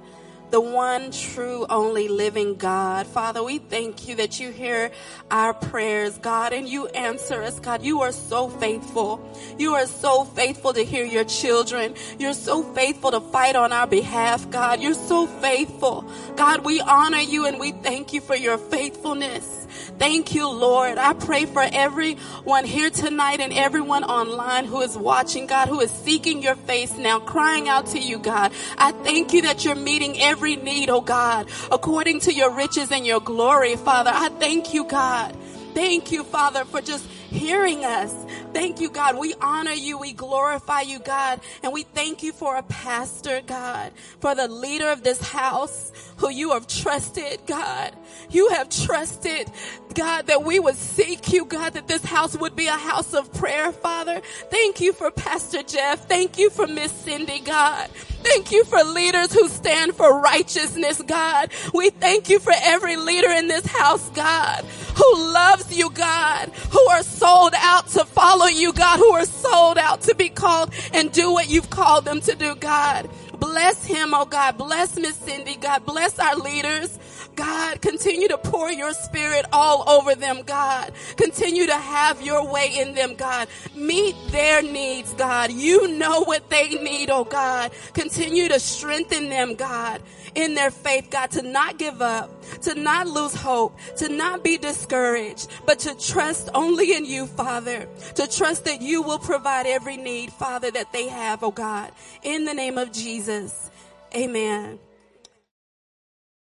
the 0.54 0.60
one 0.60 1.10
true, 1.10 1.66
only 1.68 2.06
living 2.06 2.54
God. 2.54 3.08
Father, 3.08 3.42
we 3.42 3.58
thank 3.58 4.06
you 4.06 4.14
that 4.14 4.38
you 4.38 4.52
hear 4.52 4.92
our 5.28 5.52
prayers, 5.52 6.16
God, 6.18 6.52
and 6.52 6.68
you 6.68 6.86
answer 6.86 7.42
us, 7.42 7.58
God. 7.58 7.82
You 7.82 8.02
are 8.02 8.12
so 8.12 8.48
faithful. 8.48 9.20
You 9.58 9.74
are 9.74 9.86
so 9.86 10.22
faithful 10.22 10.72
to 10.72 10.84
hear 10.84 11.04
your 11.04 11.24
children. 11.24 11.96
You're 12.20 12.34
so 12.34 12.62
faithful 12.62 13.10
to 13.10 13.20
fight 13.20 13.56
on 13.56 13.72
our 13.72 13.88
behalf, 13.88 14.48
God. 14.48 14.80
You're 14.80 14.94
so 14.94 15.26
faithful. 15.26 16.08
God, 16.36 16.64
we 16.64 16.80
honor 16.80 17.18
you 17.18 17.46
and 17.46 17.58
we 17.58 17.72
thank 17.72 18.12
you 18.12 18.20
for 18.20 18.36
your 18.36 18.56
faithfulness. 18.56 19.63
Thank 19.98 20.34
you, 20.34 20.48
Lord. 20.50 20.98
I 20.98 21.12
pray 21.12 21.46
for 21.46 21.62
everyone 21.62 22.64
here 22.64 22.90
tonight 22.90 23.40
and 23.40 23.52
everyone 23.52 24.04
online 24.04 24.64
who 24.64 24.80
is 24.80 24.96
watching, 24.96 25.46
God, 25.46 25.68
who 25.68 25.80
is 25.80 25.90
seeking 25.90 26.42
your 26.42 26.56
face 26.56 26.96
now, 26.96 27.20
crying 27.20 27.68
out 27.68 27.86
to 27.88 27.98
you, 27.98 28.18
God. 28.18 28.52
I 28.78 28.92
thank 28.92 29.32
you 29.32 29.42
that 29.42 29.64
you're 29.64 29.74
meeting 29.74 30.20
every 30.20 30.56
need, 30.56 30.90
oh 30.90 31.00
God, 31.00 31.48
according 31.70 32.20
to 32.20 32.32
your 32.32 32.50
riches 32.54 32.90
and 32.90 33.06
your 33.06 33.20
glory, 33.20 33.76
Father. 33.76 34.10
I 34.12 34.28
thank 34.28 34.74
you, 34.74 34.84
God. 34.84 35.36
Thank 35.74 36.12
you, 36.12 36.22
Father, 36.22 36.64
for 36.64 36.80
just 36.80 37.04
hearing 37.34 37.84
us. 37.84 38.14
Thank 38.52 38.80
you, 38.80 38.88
God. 38.88 39.18
We 39.18 39.34
honor 39.40 39.72
you. 39.72 39.98
We 39.98 40.12
glorify 40.12 40.82
you, 40.82 41.00
God. 41.00 41.40
And 41.62 41.72
we 41.72 41.82
thank 41.82 42.22
you 42.22 42.32
for 42.32 42.56
a 42.56 42.62
pastor, 42.62 43.42
God, 43.44 43.92
for 44.20 44.34
the 44.34 44.48
leader 44.48 44.88
of 44.88 45.02
this 45.02 45.20
house 45.20 45.92
who 46.18 46.30
you 46.30 46.52
have 46.52 46.66
trusted, 46.66 47.40
God. 47.46 47.94
You 48.30 48.48
have 48.50 48.68
trusted, 48.68 49.50
God, 49.94 50.28
that 50.28 50.44
we 50.44 50.60
would 50.60 50.76
seek 50.76 51.32
you, 51.32 51.44
God, 51.44 51.74
that 51.74 51.88
this 51.88 52.04
house 52.04 52.36
would 52.36 52.54
be 52.54 52.68
a 52.68 52.72
house 52.72 53.12
of 53.14 53.32
prayer, 53.34 53.72
Father. 53.72 54.20
Thank 54.50 54.80
you 54.80 54.92
for 54.92 55.10
Pastor 55.10 55.62
Jeff. 55.62 56.06
Thank 56.08 56.38
you 56.38 56.50
for 56.50 56.66
Miss 56.66 56.92
Cindy, 56.92 57.40
God. 57.40 57.90
Thank 58.24 58.52
you 58.52 58.64
for 58.64 58.82
leaders 58.84 59.34
who 59.34 59.48
stand 59.48 59.96
for 59.96 60.20
righteousness, 60.22 61.02
God. 61.02 61.52
We 61.74 61.90
thank 61.90 62.30
you 62.30 62.40
for 62.40 62.54
every 62.56 62.96
leader 62.96 63.30
in 63.30 63.48
this 63.48 63.66
house, 63.66 64.08
God, 64.10 64.64
who 64.96 65.16
loves 65.34 65.76
you, 65.76 65.90
God, 65.90 66.50
who 66.72 66.80
are 66.90 67.04
sold 67.04 67.54
out 67.58 67.88
to 67.90 68.06
follow 68.06 68.46
you, 68.46 68.72
God, 68.74 68.98
who 68.98 69.12
are 69.12 69.26
sold 69.26 69.78
out 69.78 70.02
to 70.02 70.16
be 70.16 70.30
called 70.30 70.72
and 70.94 71.12
do 71.12 71.32
what 71.32 71.50
you've 71.50 71.70
called 71.70 72.06
them 72.06 72.22
to 72.22 72.36
do, 72.36 72.56
God. 72.56 73.10
Bless 73.40 73.84
him, 73.86 74.14
oh 74.14 74.26
God. 74.26 74.58
Bless 74.58 74.96
Miss 74.98 75.16
Cindy, 75.16 75.56
God. 75.56 75.86
Bless 75.86 76.18
our 76.20 76.36
leaders. 76.36 76.98
God, 77.36 77.80
continue 77.80 78.28
to 78.28 78.38
pour 78.38 78.70
your 78.70 78.92
spirit 78.92 79.44
all 79.52 79.88
over 79.88 80.14
them, 80.14 80.42
God. 80.42 80.92
Continue 81.16 81.66
to 81.66 81.76
have 81.76 82.22
your 82.22 82.50
way 82.50 82.78
in 82.78 82.94
them, 82.94 83.14
God. 83.14 83.48
Meet 83.74 84.14
their 84.28 84.62
needs, 84.62 85.12
God. 85.14 85.52
You 85.52 85.88
know 85.88 86.22
what 86.24 86.50
they 86.50 86.70
need, 86.70 87.10
oh 87.10 87.24
God. 87.24 87.72
Continue 87.92 88.48
to 88.48 88.60
strengthen 88.60 89.28
them, 89.28 89.54
God, 89.54 90.02
in 90.34 90.54
their 90.54 90.70
faith, 90.70 91.08
God, 91.10 91.30
to 91.32 91.42
not 91.42 91.78
give 91.78 92.02
up, 92.02 92.30
to 92.62 92.74
not 92.74 93.06
lose 93.06 93.34
hope, 93.34 93.78
to 93.96 94.08
not 94.08 94.44
be 94.44 94.58
discouraged, 94.58 95.48
but 95.66 95.78
to 95.80 95.94
trust 95.94 96.48
only 96.54 96.94
in 96.94 97.04
you, 97.04 97.26
Father. 97.26 97.88
To 98.16 98.26
trust 98.26 98.64
that 98.66 98.82
you 98.82 99.02
will 99.02 99.18
provide 99.18 99.66
every 99.66 99.96
need, 99.96 100.32
Father, 100.32 100.70
that 100.70 100.92
they 100.92 101.08
have, 101.08 101.42
oh 101.42 101.50
God. 101.50 101.92
In 102.22 102.44
the 102.44 102.54
name 102.54 102.78
of 102.78 102.92
Jesus. 102.92 103.70
Amen. 104.14 104.78